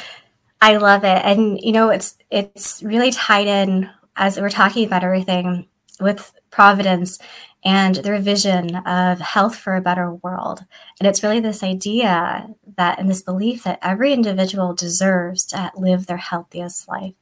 I 0.61 0.77
love 0.77 1.05
it. 1.05 1.23
And 1.25 1.59
you 1.61 1.73
know, 1.73 1.89
it's 1.89 2.19
it's 2.31 2.83
really 2.83 3.11
tied 3.11 3.47
in 3.47 3.89
as 4.17 4.39
we're 4.39 4.51
talking 4.51 4.87
about 4.87 5.05
everything 5.05 5.69
with 6.01 6.33
Providence 6.51 7.19
and 7.65 7.97
their 7.97 8.19
vision 8.21 8.77
of 8.77 9.21
health 9.21 9.57
for 9.57 9.77
a 9.77 9.81
better 9.81 10.13
world. 10.15 10.65
And 10.99 11.07
it's 11.07 11.23
really 11.23 11.41
this 11.41 11.63
idea 11.63 12.49
that 12.77 12.99
and 12.99 13.09
this 13.09 13.23
belief 13.23 13.65
that 13.65 13.79
every 13.83 14.13
individual 14.13 14.75
deserves 14.75 15.45
to 15.47 15.71
live 15.77 16.07
their 16.07 16.17
healthiest 16.17 16.89
life. 16.89 17.15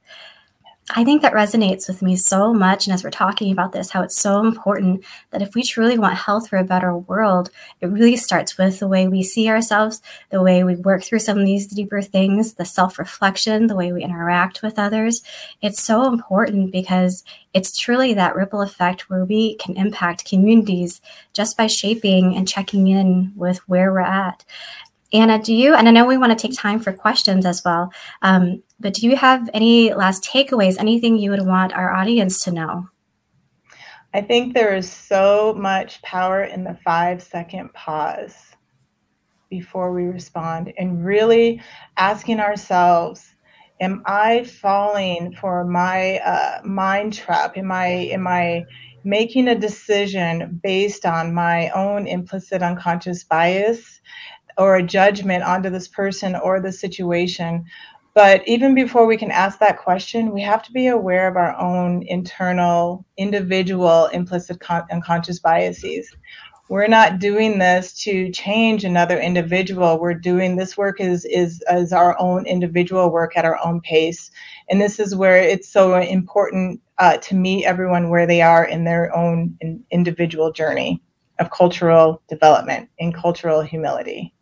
I 0.93 1.05
think 1.05 1.21
that 1.21 1.33
resonates 1.33 1.87
with 1.87 2.01
me 2.01 2.15
so 2.15 2.53
much. 2.53 2.85
And 2.85 2.93
as 2.93 3.03
we're 3.03 3.11
talking 3.11 3.51
about 3.51 3.71
this, 3.71 3.89
how 3.89 4.01
it's 4.03 4.17
so 4.17 4.39
important 4.39 5.03
that 5.31 5.41
if 5.41 5.55
we 5.55 5.63
truly 5.63 5.97
want 5.97 6.15
health 6.15 6.49
for 6.49 6.57
a 6.57 6.63
better 6.63 6.95
world, 6.95 7.49
it 7.79 7.87
really 7.87 8.17
starts 8.17 8.57
with 8.57 8.79
the 8.79 8.87
way 8.87 9.07
we 9.07 9.23
see 9.23 9.47
ourselves, 9.47 10.01
the 10.31 10.41
way 10.41 10.63
we 10.63 10.75
work 10.75 11.03
through 11.03 11.19
some 11.19 11.39
of 11.39 11.45
these 11.45 11.67
deeper 11.67 12.01
things, 12.01 12.55
the 12.55 12.65
self 12.65 12.99
reflection, 12.99 13.67
the 13.67 13.75
way 13.75 13.93
we 13.93 14.03
interact 14.03 14.61
with 14.61 14.77
others. 14.77 15.21
It's 15.61 15.81
so 15.81 16.07
important 16.07 16.71
because 16.71 17.23
it's 17.53 17.77
truly 17.77 18.13
that 18.15 18.35
ripple 18.35 18.61
effect 18.61 19.09
where 19.09 19.25
we 19.25 19.55
can 19.55 19.77
impact 19.77 20.29
communities 20.29 21.01
just 21.33 21.57
by 21.57 21.67
shaping 21.67 22.35
and 22.35 22.47
checking 22.47 22.87
in 22.87 23.31
with 23.35 23.57
where 23.67 23.91
we're 23.91 24.01
at. 24.01 24.43
Anna, 25.13 25.41
do 25.41 25.53
you, 25.53 25.73
and 25.73 25.87
I 25.87 25.91
know 25.91 26.05
we 26.05 26.17
want 26.17 26.37
to 26.37 26.47
take 26.47 26.57
time 26.57 26.79
for 26.79 26.93
questions 26.93 27.45
as 27.45 27.61
well, 27.65 27.91
um, 28.21 28.63
but 28.79 28.93
do 28.93 29.07
you 29.07 29.15
have 29.15 29.49
any 29.53 29.93
last 29.93 30.23
takeaways, 30.23 30.77
anything 30.79 31.17
you 31.17 31.31
would 31.31 31.45
want 31.45 31.73
our 31.73 31.93
audience 31.93 32.43
to 32.45 32.51
know? 32.51 32.87
I 34.13 34.21
think 34.21 34.53
there 34.53 34.75
is 34.75 34.91
so 34.91 35.53
much 35.57 36.01
power 36.01 36.43
in 36.43 36.63
the 36.63 36.77
five 36.83 37.21
second 37.23 37.73
pause 37.73 38.35
before 39.49 39.93
we 39.93 40.05
respond 40.05 40.73
and 40.77 41.05
really 41.05 41.61
asking 41.97 42.39
ourselves 42.39 43.35
am 43.81 44.01
i 44.05 44.43
falling 44.45 45.35
for 45.35 45.65
my 45.65 46.17
uh, 46.19 46.61
mind 46.63 47.13
trap 47.13 47.57
am 47.57 47.71
i 47.71 47.85
am 47.85 48.25
i 48.25 48.63
making 49.03 49.49
a 49.49 49.59
decision 49.59 50.59
based 50.63 51.05
on 51.05 51.33
my 51.33 51.69
own 51.71 52.07
implicit 52.07 52.61
unconscious 52.63 53.23
bias 53.25 53.99
or 54.57 54.75
a 54.75 54.83
judgment 54.83 55.43
onto 55.43 55.69
this 55.69 55.87
person 55.87 56.35
or 56.35 56.59
the 56.59 56.71
situation. 56.71 57.65
But 58.13 58.45
even 58.47 58.75
before 58.75 59.05
we 59.05 59.15
can 59.15 59.31
ask 59.31 59.59
that 59.59 59.79
question, 59.79 60.33
we 60.33 60.41
have 60.41 60.61
to 60.63 60.71
be 60.71 60.87
aware 60.87 61.27
of 61.29 61.37
our 61.37 61.55
own 61.57 62.03
internal, 62.03 63.05
individual, 63.17 64.07
implicit 64.07 64.59
con- 64.59 64.83
unconscious 64.91 65.39
biases. 65.39 66.13
We're 66.67 66.87
not 66.87 67.19
doing 67.19 67.59
this 67.59 67.93
to 68.03 68.31
change 68.31 68.85
another 68.85 69.19
individual. 69.19 69.99
We're 69.99 70.13
doing 70.13 70.55
this 70.55 70.77
work 70.77 71.01
is 71.01 71.25
is 71.25 71.61
as 71.63 71.91
our 71.91 72.17
own 72.19 72.45
individual 72.45 73.11
work 73.11 73.35
at 73.35 73.43
our 73.43 73.59
own 73.65 73.81
pace, 73.81 74.31
and 74.69 74.79
this 74.79 74.97
is 74.97 75.13
where 75.13 75.35
it's 75.35 75.67
so 75.67 75.97
important 75.99 76.79
uh, 76.97 77.17
to 77.17 77.35
meet 77.35 77.65
everyone 77.65 78.09
where 78.09 78.25
they 78.25 78.41
are 78.41 78.63
in 78.63 78.85
their 78.85 79.13
own 79.13 79.57
in 79.59 79.83
individual 79.91 80.53
journey 80.53 81.01
of 81.39 81.51
cultural 81.51 82.21
development 82.29 82.89
and 82.99 83.13
cultural 83.13 83.61
humility. 83.61 84.33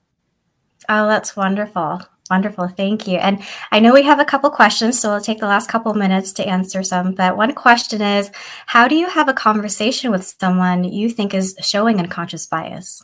Oh, 0.90 1.08
that's 1.08 1.36
wonderful. 1.36 2.02
Wonderful. 2.32 2.68
Thank 2.68 3.08
you. 3.08 3.18
And 3.18 3.42
I 3.72 3.80
know 3.80 3.94
we 3.94 4.04
have 4.04 4.20
a 4.20 4.26
couple 4.26 4.50
questions, 4.50 5.00
so 5.00 5.10
we'll 5.10 5.22
take 5.22 5.40
the 5.40 5.48
last 5.48 5.70
couple 5.70 5.94
minutes 5.94 6.32
to 6.34 6.48
answer 6.48 6.84
some. 6.84 7.14
But 7.14 7.38
one 7.38 7.54
question 7.54 8.02
is 8.02 8.32
How 8.68 8.88
do 8.88 8.96
you 8.96 9.08
have 9.08 9.30
a 9.30 9.34
conversation 9.34 10.12
with 10.12 10.36
someone 10.40 10.84
you 10.84 11.10
think 11.10 11.34
is 11.34 11.56
showing 11.62 12.00
unconscious 12.00 12.46
bias? 12.46 13.04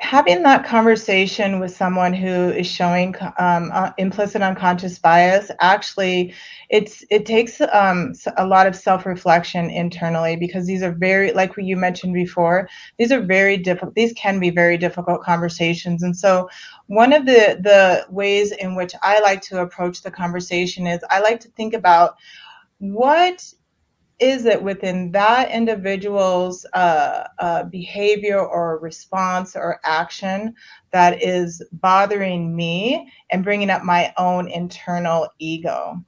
Having 0.00 0.42
that 0.42 0.64
conversation 0.66 1.60
with 1.60 1.74
someone 1.74 2.12
who 2.12 2.50
is 2.50 2.66
showing 2.66 3.14
um, 3.38 3.70
uh, 3.72 3.92
implicit 3.96 4.42
unconscious 4.42 4.98
bias 4.98 5.52
actually 5.60 6.34
it's 6.68 7.04
it 7.10 7.24
takes 7.24 7.60
um, 7.72 8.12
a 8.36 8.44
lot 8.44 8.66
of 8.66 8.74
self-reflection 8.74 9.70
internally 9.70 10.34
because 10.34 10.66
these 10.66 10.82
are 10.82 10.92
very 10.92 11.32
like 11.32 11.52
you 11.56 11.76
mentioned 11.76 12.12
before 12.12 12.68
these 12.98 13.12
are 13.12 13.20
very 13.20 13.56
difficult 13.56 13.94
these 13.94 14.12
can 14.14 14.40
be 14.40 14.50
very 14.50 14.76
difficult 14.76 15.22
conversations. 15.22 16.02
And 16.02 16.16
so 16.16 16.48
one 16.88 17.12
of 17.12 17.24
the 17.24 17.58
the 17.60 18.04
ways 18.12 18.50
in 18.50 18.74
which 18.74 18.94
i 19.02 19.20
like 19.20 19.40
to 19.42 19.60
approach 19.60 20.02
the 20.02 20.10
conversation 20.10 20.86
is 20.86 21.04
i 21.10 21.20
like 21.20 21.40
to 21.40 21.48
think 21.50 21.72
about 21.72 22.16
what 22.78 23.54
is 24.20 24.46
it 24.46 24.62
within 24.62 25.10
that 25.12 25.50
individual's 25.50 26.64
uh, 26.72 27.24
uh, 27.38 27.64
behavior 27.64 28.38
or 28.38 28.78
response 28.78 29.56
or 29.56 29.80
action 29.84 30.54
that 30.92 31.22
is 31.22 31.62
bothering 31.72 32.54
me 32.54 33.10
and 33.30 33.42
bringing 33.44 33.70
up 33.70 33.82
my 33.82 34.12
own 34.16 34.48
internal 34.48 35.28
ego? 35.38 36.02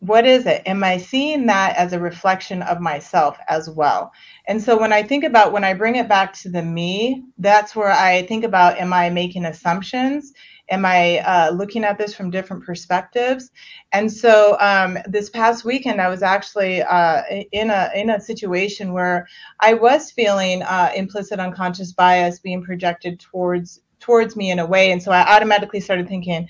What 0.00 0.26
is 0.26 0.44
it? 0.44 0.62
Am 0.66 0.84
I 0.84 0.98
seeing 0.98 1.46
that 1.46 1.76
as 1.76 1.94
a 1.94 2.00
reflection 2.00 2.62
of 2.62 2.80
myself 2.80 3.38
as 3.48 3.70
well? 3.70 4.12
And 4.46 4.62
so 4.62 4.78
when 4.78 4.92
I 4.92 5.02
think 5.02 5.24
about 5.24 5.52
when 5.52 5.64
I 5.64 5.72
bring 5.72 5.96
it 5.96 6.08
back 6.08 6.34
to 6.34 6.50
the 6.50 6.62
me, 6.62 7.24
that's 7.38 7.74
where 7.74 7.90
I 7.90 8.22
think 8.26 8.44
about 8.44 8.78
am 8.78 8.92
I 8.92 9.08
making 9.08 9.46
assumptions? 9.46 10.34
Am 10.70 10.84
I 10.84 11.18
uh, 11.18 11.50
looking 11.50 11.84
at 11.84 11.98
this 11.98 12.14
from 12.14 12.30
different 12.30 12.64
perspectives? 12.64 13.50
And 13.92 14.10
so 14.10 14.56
um, 14.60 14.98
this 15.06 15.28
past 15.30 15.64
weekend, 15.64 16.00
I 16.00 16.08
was 16.08 16.22
actually 16.22 16.82
uh, 16.82 17.22
in 17.52 17.70
a 17.70 17.90
in 17.94 18.10
a 18.10 18.20
situation 18.20 18.92
where 18.92 19.26
I 19.60 19.74
was 19.74 20.10
feeling 20.10 20.62
uh, 20.62 20.90
implicit 20.94 21.38
unconscious 21.38 21.92
bias 21.92 22.38
being 22.38 22.62
projected 22.62 23.20
towards 23.20 23.80
towards 24.00 24.36
me 24.36 24.50
in 24.50 24.58
a 24.58 24.66
way, 24.66 24.92
and 24.92 25.02
so 25.02 25.12
I 25.12 25.36
automatically 25.36 25.80
started 25.80 26.08
thinking, 26.08 26.48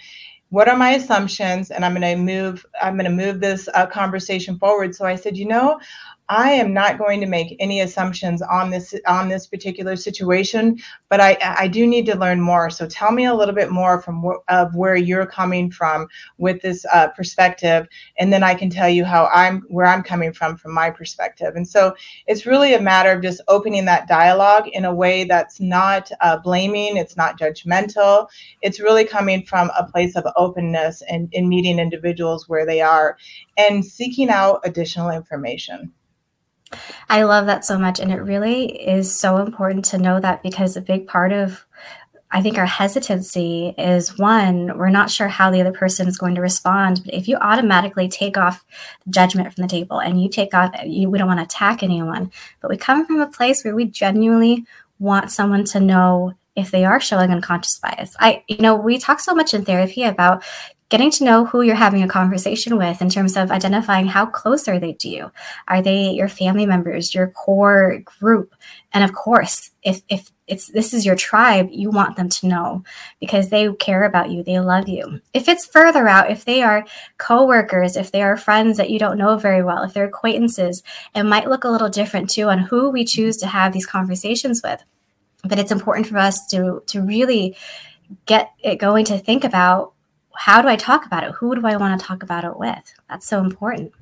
what 0.50 0.68
are 0.68 0.76
my 0.76 0.90
assumptions? 0.90 1.72
And 1.72 1.84
i'm 1.84 2.00
going 2.00 2.02
to 2.02 2.16
move 2.16 2.64
i'm 2.80 2.96
going 2.96 3.10
to 3.10 3.24
move 3.24 3.40
this 3.40 3.68
uh, 3.74 3.86
conversation 3.86 4.58
forward. 4.58 4.94
So 4.94 5.04
i 5.04 5.16
said 5.16 5.36
you 5.36 5.46
know 5.46 5.80
I 6.30 6.52
am 6.52 6.72
not 6.72 6.96
going 6.96 7.20
to 7.20 7.26
make 7.26 7.54
any 7.60 7.82
assumptions 7.82 8.40
on 8.40 8.70
this 8.70 8.94
on 9.06 9.28
this 9.28 9.46
particular 9.46 9.94
situation, 9.94 10.78
but 11.10 11.20
I 11.20 11.36
I 11.40 11.68
do 11.68 11.86
need 11.86 12.06
to 12.06 12.16
learn 12.16 12.40
more. 12.40 12.70
So 12.70 12.86
tell 12.86 13.12
me 13.12 13.26
a 13.26 13.34
little 13.34 13.54
bit 13.54 13.70
more 13.70 14.00
from 14.00 14.22
wh- 14.22 14.42
of 14.48 14.74
where 14.74 14.96
you're 14.96 15.26
coming 15.26 15.70
from 15.70 16.08
with 16.38 16.62
this 16.62 16.86
uh, 16.90 17.08
perspective, 17.08 17.86
and 18.18 18.32
then 18.32 18.42
I 18.42 18.54
can 18.54 18.70
tell 18.70 18.88
you 18.88 19.04
how 19.04 19.26
I'm 19.34 19.64
where 19.68 19.84
I'm 19.84 20.02
coming 20.02 20.32
from 20.32 20.56
from 20.56 20.72
my 20.72 20.88
perspective. 20.88 21.56
And 21.56 21.68
so 21.68 21.94
it's 22.26 22.46
really 22.46 22.72
a 22.72 22.80
matter 22.80 23.12
of 23.12 23.22
just 23.22 23.42
opening 23.48 23.84
that 23.84 24.08
dialogue 24.08 24.68
in 24.68 24.86
a 24.86 24.94
way 24.94 25.24
that's 25.24 25.60
not 25.60 26.10
uh, 26.22 26.38
blaming, 26.38 26.96
it's 26.96 27.18
not 27.18 27.38
judgmental. 27.38 28.28
It's 28.62 28.80
really 28.80 29.04
coming 29.04 29.44
from 29.44 29.70
a 29.78 29.84
place 29.84 30.16
of 30.16 30.24
openness 30.36 31.02
and 31.02 31.28
in 31.32 31.50
meeting 31.50 31.78
individuals 31.78 32.48
where 32.48 32.64
they 32.64 32.80
are 32.80 33.18
and 33.58 33.84
seeking 33.84 34.30
out 34.30 34.60
additional 34.64 35.10
information. 35.10 35.92
I 37.08 37.22
love 37.22 37.46
that 37.46 37.64
so 37.64 37.78
much. 37.78 38.00
And 38.00 38.12
it 38.12 38.20
really 38.20 38.66
is 38.66 39.16
so 39.16 39.38
important 39.38 39.84
to 39.86 39.98
know 39.98 40.20
that 40.20 40.42
because 40.42 40.76
a 40.76 40.80
big 40.80 41.06
part 41.06 41.32
of 41.32 41.64
I 42.34 42.42
think 42.42 42.58
our 42.58 42.66
hesitancy 42.66 43.72
is 43.78 44.18
one, 44.18 44.76
we're 44.76 44.90
not 44.90 45.08
sure 45.08 45.28
how 45.28 45.52
the 45.52 45.60
other 45.60 45.72
person 45.72 46.08
is 46.08 46.18
going 46.18 46.34
to 46.34 46.40
respond. 46.40 47.02
But 47.04 47.14
if 47.14 47.28
you 47.28 47.36
automatically 47.36 48.08
take 48.08 48.36
off 48.36 48.64
judgment 49.08 49.54
from 49.54 49.62
the 49.62 49.68
table 49.68 50.00
and 50.00 50.20
you 50.20 50.28
take 50.28 50.52
off, 50.52 50.74
you, 50.84 51.08
we 51.08 51.16
don't 51.16 51.28
want 51.28 51.38
to 51.38 51.44
attack 51.44 51.84
anyone, 51.84 52.32
but 52.60 52.70
we 52.70 52.76
come 52.76 53.06
from 53.06 53.20
a 53.20 53.28
place 53.28 53.62
where 53.62 53.76
we 53.76 53.84
genuinely 53.84 54.66
want 54.98 55.30
someone 55.30 55.64
to 55.66 55.78
know 55.78 56.34
if 56.56 56.72
they 56.72 56.84
are 56.84 57.00
showing 57.00 57.30
unconscious 57.30 57.78
bias. 57.78 58.16
I, 58.18 58.42
you 58.48 58.58
know, 58.58 58.74
we 58.74 58.98
talk 58.98 59.20
so 59.20 59.32
much 59.32 59.54
in 59.54 59.64
therapy 59.64 60.02
about 60.02 60.42
getting 60.94 61.10
to 61.10 61.24
know 61.24 61.44
who 61.44 61.62
you're 61.62 61.74
having 61.74 62.04
a 62.04 62.06
conversation 62.06 62.76
with 62.76 63.02
in 63.02 63.10
terms 63.10 63.36
of 63.36 63.50
identifying 63.50 64.06
how 64.06 64.24
close 64.24 64.68
are 64.68 64.78
they 64.78 64.92
to 64.92 65.08
you. 65.08 65.28
Are 65.66 65.82
they 65.82 66.10
your 66.10 66.28
family 66.28 66.66
members 66.66 67.12
your 67.12 67.30
core 67.30 67.98
group? 68.04 68.54
And 68.92 69.02
of 69.02 69.12
course 69.12 69.72
if 69.82 70.02
if 70.08 70.30
it's 70.46 70.68
this 70.68 70.94
is 70.94 71.04
your 71.04 71.16
tribe 71.16 71.66
you 71.72 71.90
want 71.90 72.14
them 72.14 72.28
to 72.28 72.46
know 72.46 72.84
because 73.18 73.48
they 73.48 73.72
care 73.80 74.04
about 74.04 74.30
you. 74.30 74.44
They 74.44 74.60
love 74.60 74.88
you. 74.88 75.20
If 75.32 75.48
it's 75.48 75.66
further 75.66 76.06
out 76.06 76.30
if 76.30 76.44
they 76.44 76.62
are 76.62 76.86
coworkers 77.18 77.96
if 77.96 78.12
they 78.12 78.22
are 78.22 78.36
friends 78.36 78.76
that 78.76 78.90
you 78.90 79.00
don't 79.00 79.18
know 79.18 79.36
very 79.36 79.64
well 79.64 79.82
if 79.82 79.94
they're 79.94 80.04
acquaintances 80.04 80.84
it 81.12 81.24
might 81.24 81.48
look 81.48 81.64
a 81.64 81.70
little 81.70 81.88
different 81.88 82.30
too 82.30 82.50
on 82.50 82.60
who 82.60 82.90
we 82.90 83.04
choose 83.04 83.36
to 83.38 83.48
have 83.48 83.72
these 83.72 83.84
conversations 83.84 84.62
with. 84.62 84.80
But 85.42 85.58
it's 85.58 85.72
important 85.72 86.06
for 86.06 86.18
us 86.18 86.46
to 86.52 86.84
to 86.86 87.02
really 87.02 87.56
get 88.26 88.52
it 88.62 88.76
going 88.76 89.06
to 89.06 89.18
think 89.18 89.42
about 89.42 89.93
how 90.36 90.62
do 90.62 90.68
i 90.68 90.76
talk 90.76 91.06
about 91.06 91.24
it? 91.24 91.32
Who 91.32 91.54
do 91.54 91.66
i 91.66 91.76
want 91.76 91.98
to 91.98 92.06
talk 92.06 92.22
about 92.22 92.44
it 92.44 92.58
with? 92.58 92.94
That's 93.08 93.28
so 93.28 93.40
important. 93.40 93.92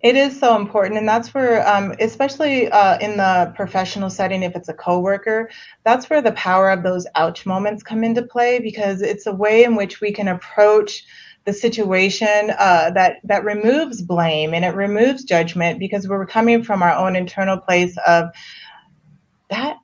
It 0.00 0.16
is 0.16 0.36
so 0.36 0.56
important, 0.56 0.98
and 0.98 1.08
that's 1.08 1.32
where, 1.32 1.66
um, 1.68 1.94
especially 2.00 2.68
uh, 2.68 2.98
in 2.98 3.16
the 3.16 3.52
professional 3.54 4.10
setting, 4.10 4.42
if 4.42 4.56
it's 4.56 4.68
a 4.68 4.74
coworker, 4.74 5.48
that's 5.84 6.10
where 6.10 6.20
the 6.20 6.32
power 6.32 6.70
of 6.70 6.82
those 6.82 7.06
ouch 7.14 7.46
moments 7.46 7.84
come 7.84 8.02
into 8.02 8.22
play 8.22 8.58
because 8.58 9.00
it's 9.00 9.26
a 9.26 9.32
way 9.32 9.62
in 9.62 9.76
which 9.76 10.00
we 10.00 10.12
can 10.12 10.26
approach 10.26 11.04
the 11.44 11.52
situation 11.52 12.52
uh, 12.58 12.90
that 12.90 13.16
that 13.24 13.44
removes 13.44 14.02
blame 14.02 14.54
and 14.54 14.64
it 14.64 14.74
removes 14.74 15.24
judgment 15.24 15.78
because 15.78 16.08
we're 16.08 16.26
coming 16.26 16.62
from 16.62 16.82
our 16.82 16.94
own 16.94 17.16
internal 17.16 17.58
place 17.58 17.96
of 18.06 18.26
that 19.50 19.76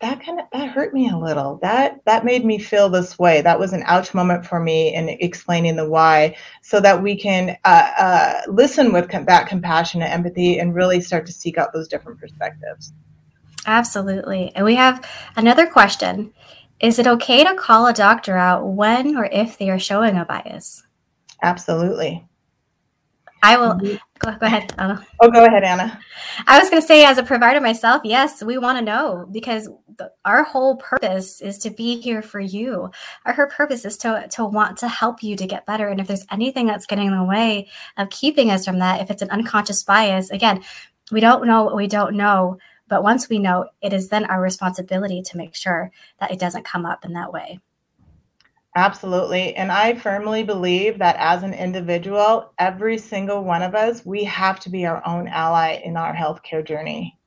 that 0.00 0.22
kind 0.22 0.38
of 0.38 0.46
that 0.52 0.68
hurt 0.68 0.92
me 0.92 1.08
a 1.08 1.16
little. 1.16 1.58
That 1.62 2.04
that 2.04 2.24
made 2.24 2.44
me 2.44 2.58
feel 2.58 2.88
this 2.88 3.18
way. 3.18 3.40
That 3.40 3.58
was 3.58 3.72
an 3.72 3.82
ouch 3.86 4.12
moment 4.12 4.44
for 4.44 4.60
me 4.60 4.94
in 4.94 5.08
explaining 5.08 5.76
the 5.76 5.88
why 5.88 6.36
so 6.62 6.80
that 6.80 7.02
we 7.02 7.16
can 7.16 7.56
uh, 7.64 7.90
uh, 7.98 8.40
listen 8.48 8.92
with 8.92 9.08
com- 9.08 9.24
that 9.24 9.48
compassion 9.48 10.02
and 10.02 10.12
empathy 10.12 10.58
and 10.58 10.74
really 10.74 11.00
start 11.00 11.24
to 11.26 11.32
seek 11.32 11.56
out 11.56 11.72
those 11.72 11.88
different 11.88 12.20
perspectives. 12.20 12.92
Absolutely. 13.66 14.52
And 14.54 14.64
we 14.64 14.74
have 14.74 15.04
another 15.34 15.66
question. 15.66 16.32
Is 16.78 16.98
it 16.98 17.06
okay 17.06 17.42
to 17.42 17.54
call 17.54 17.86
a 17.86 17.94
doctor 17.94 18.36
out 18.36 18.66
when 18.66 19.16
or 19.16 19.24
if 19.24 19.56
they 19.56 19.70
are 19.70 19.78
showing 19.78 20.16
a 20.16 20.26
bias? 20.26 20.82
Absolutely 21.42 22.26
I 23.46 23.56
will 23.56 23.74
mm-hmm. 23.74 23.96
go, 24.18 24.36
go 24.38 24.46
ahead. 24.46 24.74
Anna. 24.76 25.06
Oh, 25.20 25.30
go 25.30 25.44
ahead, 25.44 25.62
Anna. 25.62 26.00
I 26.48 26.58
was 26.58 26.68
going 26.68 26.82
to 26.82 26.86
say, 26.86 27.04
as 27.04 27.16
a 27.16 27.22
provider 27.22 27.60
myself, 27.60 28.02
yes, 28.04 28.42
we 28.42 28.58
want 28.58 28.76
to 28.76 28.84
know 28.84 29.28
because 29.30 29.68
the, 29.98 30.10
our 30.24 30.42
whole 30.42 30.76
purpose 30.78 31.40
is 31.40 31.58
to 31.58 31.70
be 31.70 32.00
here 32.00 32.22
for 32.22 32.40
you. 32.40 32.90
Our 33.24 33.32
her 33.34 33.46
purpose 33.46 33.84
is 33.84 33.96
to 33.98 34.26
to 34.32 34.44
want 34.44 34.78
to 34.78 34.88
help 34.88 35.22
you 35.22 35.36
to 35.36 35.46
get 35.46 35.64
better. 35.64 35.86
And 35.86 36.00
if 36.00 36.08
there's 36.08 36.26
anything 36.32 36.66
that's 36.66 36.86
getting 36.86 37.06
in 37.06 37.16
the 37.16 37.22
way 37.22 37.68
of 37.96 38.10
keeping 38.10 38.50
us 38.50 38.64
from 38.64 38.80
that, 38.80 39.00
if 39.00 39.12
it's 39.12 39.22
an 39.22 39.30
unconscious 39.30 39.84
bias, 39.84 40.30
again, 40.30 40.64
we 41.12 41.20
don't 41.20 41.46
know 41.46 41.62
what 41.62 41.76
we 41.76 41.86
don't 41.86 42.16
know. 42.16 42.58
But 42.88 43.04
once 43.04 43.28
we 43.28 43.38
know, 43.38 43.68
it 43.80 43.92
is 43.92 44.08
then 44.08 44.24
our 44.24 44.40
responsibility 44.40 45.22
to 45.22 45.36
make 45.36 45.54
sure 45.54 45.92
that 46.18 46.32
it 46.32 46.40
doesn't 46.40 46.64
come 46.64 46.84
up 46.84 47.04
in 47.04 47.12
that 47.12 47.32
way. 47.32 47.60
Absolutely. 48.76 49.56
And 49.56 49.72
I 49.72 49.94
firmly 49.96 50.44
believe 50.44 50.98
that 51.00 51.16
as 51.18 51.42
an 51.42 51.52
individual, 51.52 52.52
every 52.60 52.96
single 52.96 53.42
one 53.42 53.62
of 53.62 53.74
us, 53.74 54.06
we 54.06 54.22
have 54.22 54.60
to 54.60 54.70
be 54.70 54.86
our 54.86 55.04
own 55.04 55.26
ally 55.26 55.80
in 55.84 55.96
our 55.96 56.14
healthcare 56.14 56.64
journey. 56.64 57.18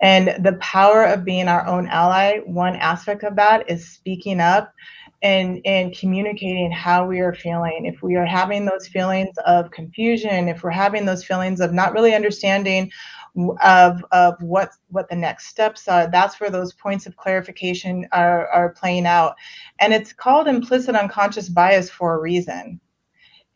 And 0.00 0.44
the 0.44 0.52
power 0.60 1.04
of 1.04 1.24
being 1.24 1.48
our 1.48 1.66
own 1.66 1.88
ally, 1.88 2.38
one 2.46 2.76
aspect 2.76 3.24
of 3.24 3.34
that 3.36 3.68
is 3.68 3.88
speaking 3.88 4.40
up 4.40 4.72
and, 5.22 5.60
and 5.64 5.96
communicating 5.98 6.70
how 6.70 7.04
we 7.06 7.18
are 7.18 7.34
feeling. 7.34 7.84
If 7.84 8.00
we 8.00 8.14
are 8.14 8.24
having 8.24 8.64
those 8.64 8.86
feelings 8.86 9.36
of 9.44 9.72
confusion, 9.72 10.48
if 10.48 10.62
we're 10.62 10.70
having 10.70 11.04
those 11.04 11.24
feelings 11.24 11.60
of 11.60 11.72
not 11.72 11.92
really 11.94 12.14
understanding 12.14 12.92
of 13.60 14.04
of 14.12 14.34
what 14.42 14.70
what 14.88 15.08
the 15.08 15.16
next 15.16 15.46
steps 15.46 15.88
are 15.88 16.10
that's 16.10 16.40
where 16.40 16.50
those 16.50 16.72
points 16.72 17.06
of 17.06 17.16
clarification 17.16 18.06
are 18.12 18.48
are 18.48 18.70
playing 18.70 19.06
out. 19.06 19.36
And 19.80 19.92
it's 19.92 20.12
called 20.12 20.48
implicit 20.48 20.94
unconscious 20.94 21.48
bias 21.48 21.90
for 21.90 22.14
a 22.14 22.20
reason. 22.20 22.80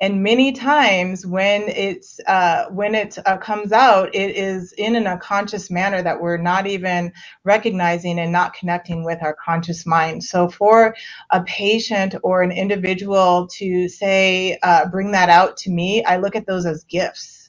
And 0.00 0.20
many 0.20 0.50
times 0.50 1.24
when 1.24 1.62
it's 1.68 2.18
uh, 2.26 2.66
when 2.70 2.96
it 2.96 3.18
uh, 3.24 3.36
comes 3.36 3.70
out 3.70 4.12
it 4.14 4.36
is 4.36 4.72
in 4.72 4.96
an 4.96 5.06
unconscious 5.06 5.70
manner 5.70 6.02
that 6.02 6.20
we're 6.20 6.38
not 6.38 6.66
even 6.66 7.12
recognizing 7.44 8.18
and 8.18 8.32
not 8.32 8.52
connecting 8.54 9.04
with 9.04 9.22
our 9.22 9.36
conscious 9.44 9.86
mind. 9.86 10.24
So 10.24 10.48
for 10.48 10.96
a 11.30 11.42
patient 11.44 12.16
or 12.24 12.42
an 12.42 12.50
individual 12.50 13.46
to 13.58 13.88
say 13.88 14.58
uh, 14.64 14.88
bring 14.88 15.12
that 15.12 15.28
out 15.28 15.56
to 15.58 15.70
me 15.70 16.04
i 16.04 16.16
look 16.16 16.36
at 16.36 16.46
those 16.46 16.66
as 16.66 16.84
gifts 16.84 17.41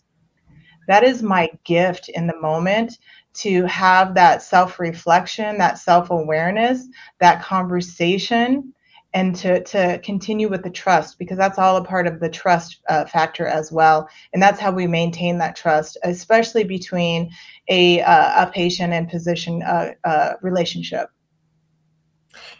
that 0.87 1.03
is 1.03 1.23
my 1.23 1.49
gift 1.63 2.09
in 2.09 2.27
the 2.27 2.39
moment 2.39 2.97
to 3.33 3.65
have 3.65 4.13
that 4.15 4.41
self 4.41 4.79
reflection, 4.79 5.57
that 5.57 5.79
self 5.79 6.09
awareness, 6.11 6.87
that 7.19 7.41
conversation, 7.41 8.73
and 9.13 9.35
to, 9.35 9.63
to 9.63 9.99
continue 9.99 10.49
with 10.49 10.63
the 10.63 10.69
trust 10.69 11.19
because 11.19 11.37
that's 11.37 11.59
all 11.59 11.77
a 11.77 11.83
part 11.83 12.07
of 12.07 12.19
the 12.19 12.29
trust 12.29 12.81
uh, 12.89 13.05
factor 13.05 13.45
as 13.45 13.71
well. 13.71 14.09
And 14.33 14.41
that's 14.41 14.59
how 14.59 14.71
we 14.71 14.87
maintain 14.87 15.37
that 15.37 15.55
trust, 15.55 15.97
especially 16.03 16.63
between 16.63 17.29
a, 17.67 18.01
uh, 18.01 18.47
a 18.47 18.51
patient 18.51 18.93
and 18.93 19.09
physician 19.09 19.61
uh, 19.63 19.91
uh 20.03 20.33
relationship. 20.41 21.09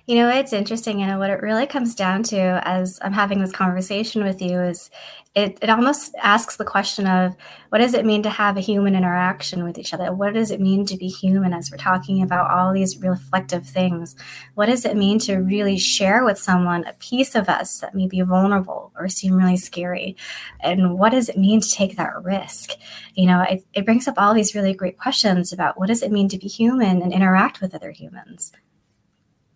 You 0.05 0.15
know, 0.15 0.29
it's 0.29 0.53
interesting, 0.53 1.01
and 1.01 1.19
what 1.19 1.29
it 1.29 1.41
really 1.41 1.65
comes 1.67 1.95
down 1.95 2.23
to 2.23 2.61
as 2.67 2.99
I'm 3.01 3.13
having 3.13 3.39
this 3.39 3.51
conversation 3.51 4.23
with 4.23 4.41
you 4.41 4.59
is 4.59 4.89
it, 5.35 5.57
it 5.63 5.69
almost 5.69 6.13
asks 6.21 6.57
the 6.57 6.65
question 6.65 7.07
of 7.07 7.35
what 7.69 7.79
does 7.79 7.95
it 7.95 8.05
mean 8.05 8.21
to 8.21 8.29
have 8.29 8.55
a 8.55 8.61
human 8.61 8.95
interaction 8.95 9.63
with 9.63 9.79
each 9.79 9.91
other? 9.91 10.13
What 10.13 10.35
does 10.35 10.51
it 10.51 10.61
mean 10.61 10.85
to 10.85 10.95
be 10.95 11.07
human 11.07 11.53
as 11.53 11.71
we're 11.71 11.77
talking 11.77 12.21
about 12.21 12.51
all 12.51 12.71
these 12.71 12.97
reflective 12.99 13.65
things? 13.65 14.15
What 14.53 14.67
does 14.67 14.85
it 14.85 14.95
mean 14.95 15.17
to 15.19 15.37
really 15.37 15.79
share 15.79 16.23
with 16.23 16.37
someone 16.37 16.85
a 16.85 16.93
piece 16.93 17.33
of 17.33 17.49
us 17.49 17.79
that 17.79 17.95
may 17.95 18.07
be 18.07 18.21
vulnerable 18.21 18.91
or 18.95 19.09
seem 19.09 19.33
really 19.33 19.57
scary? 19.57 20.15
And 20.59 20.99
what 20.99 21.13
does 21.13 21.29
it 21.29 21.37
mean 21.37 21.61
to 21.61 21.71
take 21.71 21.97
that 21.97 22.23
risk? 22.23 22.71
You 23.15 23.25
know, 23.25 23.41
it, 23.41 23.65
it 23.73 23.85
brings 23.85 24.07
up 24.07 24.15
all 24.17 24.35
these 24.35 24.53
really 24.53 24.75
great 24.75 24.99
questions 24.99 25.51
about 25.51 25.79
what 25.79 25.87
does 25.87 26.03
it 26.03 26.11
mean 26.11 26.29
to 26.29 26.37
be 26.37 26.47
human 26.47 27.01
and 27.01 27.11
interact 27.11 27.59
with 27.59 27.73
other 27.73 27.89
humans? 27.89 28.51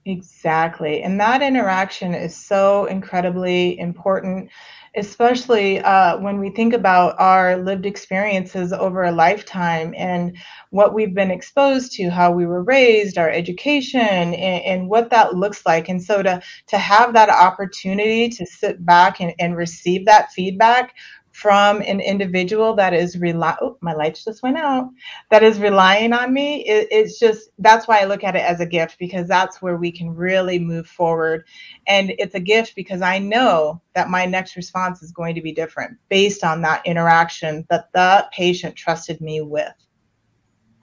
Exactly. 0.07 1.03
And 1.03 1.19
that 1.19 1.41
interaction 1.41 2.13
is 2.13 2.33
so 2.33 2.85
incredibly 2.85 3.77
important, 3.77 4.49
especially 4.95 5.81
uh, 5.81 6.17
when 6.19 6.39
we 6.39 6.49
think 6.49 6.73
about 6.73 7.19
our 7.19 7.57
lived 7.57 7.85
experiences 7.85 8.71
over 8.71 9.03
a 9.03 9.11
lifetime 9.11 9.93
and 9.97 10.37
what 10.69 10.93
we've 10.93 11.13
been 11.13 11.29
exposed 11.29 11.91
to, 11.93 12.09
how 12.09 12.31
we 12.31 12.45
were 12.45 12.63
raised, 12.63 13.17
our 13.17 13.29
education, 13.29 13.99
and, 13.99 14.63
and 14.63 14.89
what 14.89 15.09
that 15.09 15.35
looks 15.35 15.65
like. 15.65 15.89
And 15.89 16.01
so 16.01 16.23
to, 16.23 16.41
to 16.67 16.77
have 16.77 17.11
that 17.13 17.29
opportunity 17.29 18.29
to 18.29 18.45
sit 18.45 18.85
back 18.85 19.19
and, 19.19 19.33
and 19.39 19.57
receive 19.57 20.05
that 20.05 20.31
feedback 20.31 20.95
from 21.37 21.81
an 21.81 21.99
individual 21.99 22.73
that 22.73 22.95
is 22.95 23.15
rely 23.19 23.55
oh, 23.61 23.77
my 23.81 23.93
lights 23.93 24.25
just 24.25 24.41
went 24.41 24.57
out 24.57 24.89
that 25.29 25.43
is 25.43 25.59
relying 25.59 26.11
on 26.11 26.33
me 26.33 26.65
it, 26.65 26.87
it's 26.89 27.19
just 27.19 27.51
that's 27.59 27.87
why 27.87 27.99
i 27.99 28.05
look 28.05 28.23
at 28.23 28.35
it 28.35 28.41
as 28.41 28.59
a 28.59 28.65
gift 28.65 28.97
because 28.97 29.27
that's 29.27 29.61
where 29.61 29.77
we 29.77 29.91
can 29.91 30.09
really 30.15 30.57
move 30.57 30.87
forward 30.87 31.45
and 31.87 32.11
it's 32.17 32.33
a 32.33 32.39
gift 32.39 32.73
because 32.75 33.03
i 33.03 33.19
know 33.19 33.79
that 33.93 34.09
my 34.09 34.25
next 34.25 34.55
response 34.55 35.03
is 35.03 35.11
going 35.11 35.35
to 35.35 35.41
be 35.41 35.51
different 35.51 35.95
based 36.09 36.43
on 36.43 36.63
that 36.63 36.83
interaction 36.87 37.63
that 37.69 37.91
the 37.93 38.27
patient 38.33 38.75
trusted 38.75 39.21
me 39.21 39.39
with 39.39 39.73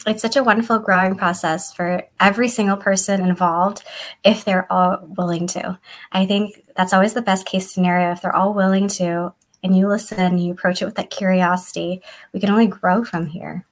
it's 0.06 0.22
such 0.22 0.36
a 0.36 0.44
wonderful 0.44 0.78
growing 0.78 1.16
process 1.16 1.72
for 1.72 2.04
every 2.20 2.48
single 2.48 2.76
person 2.76 3.22
involved 3.22 3.82
if 4.22 4.44
they're 4.44 4.70
all 4.70 4.98
willing 5.16 5.46
to. 5.46 5.78
I 6.12 6.26
think 6.26 6.62
that's 6.76 6.92
always 6.92 7.14
the 7.14 7.22
best 7.22 7.46
case 7.46 7.72
scenario 7.72 8.12
if 8.12 8.20
they're 8.20 8.36
all 8.36 8.52
willing 8.52 8.88
to 8.88 9.32
and 9.64 9.76
you 9.76 9.88
listen 9.88 10.38
you 10.38 10.52
approach 10.52 10.82
it 10.82 10.84
with 10.84 10.94
that 10.96 11.10
curiosity, 11.10 12.02
we 12.32 12.38
can 12.38 12.50
only 12.50 12.66
grow 12.66 13.02
from 13.02 13.26
here. 13.26 13.66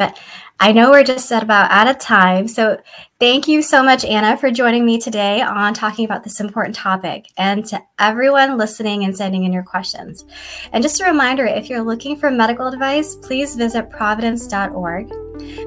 But 0.00 0.18
I 0.58 0.72
know 0.72 0.90
we're 0.90 1.04
just 1.04 1.30
at 1.30 1.42
about 1.42 1.70
out 1.70 1.86
of 1.86 1.98
time. 1.98 2.48
So 2.48 2.80
thank 3.18 3.46
you 3.46 3.60
so 3.60 3.82
much, 3.82 4.02
Anna, 4.02 4.34
for 4.34 4.50
joining 4.50 4.86
me 4.86 4.98
today 4.98 5.42
on 5.42 5.74
talking 5.74 6.06
about 6.06 6.24
this 6.24 6.40
important 6.40 6.74
topic 6.74 7.26
and 7.36 7.66
to 7.66 7.82
everyone 7.98 8.56
listening 8.56 9.04
and 9.04 9.14
sending 9.14 9.44
in 9.44 9.52
your 9.52 9.62
questions. 9.62 10.24
And 10.72 10.82
just 10.82 11.02
a 11.02 11.04
reminder 11.04 11.44
if 11.44 11.68
you're 11.68 11.82
looking 11.82 12.16
for 12.16 12.30
medical 12.30 12.66
advice, 12.66 13.14
please 13.16 13.56
visit 13.56 13.90
providence.org. 13.90 15.12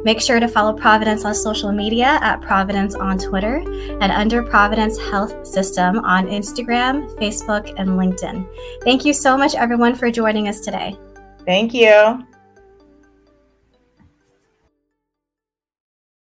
Make 0.03 0.19
sure 0.19 0.39
to 0.39 0.47
follow 0.47 0.73
Providence 0.73 1.25
on 1.25 1.35
social 1.35 1.71
media 1.71 2.17
at 2.21 2.41
Providence 2.41 2.95
on 2.95 3.19
Twitter 3.19 3.57
and 4.01 4.11
under 4.11 4.41
Providence 4.41 4.97
Health 4.97 5.45
System 5.45 5.99
on 5.99 6.25
Instagram, 6.25 7.07
Facebook, 7.19 7.71
and 7.77 7.89
LinkedIn. 7.89 8.47
Thank 8.83 9.05
you 9.05 9.13
so 9.13 9.37
much, 9.37 9.53
everyone, 9.53 9.93
for 9.93 10.09
joining 10.09 10.47
us 10.47 10.59
today. 10.59 10.97
Thank 11.45 11.73
you. 11.75 12.25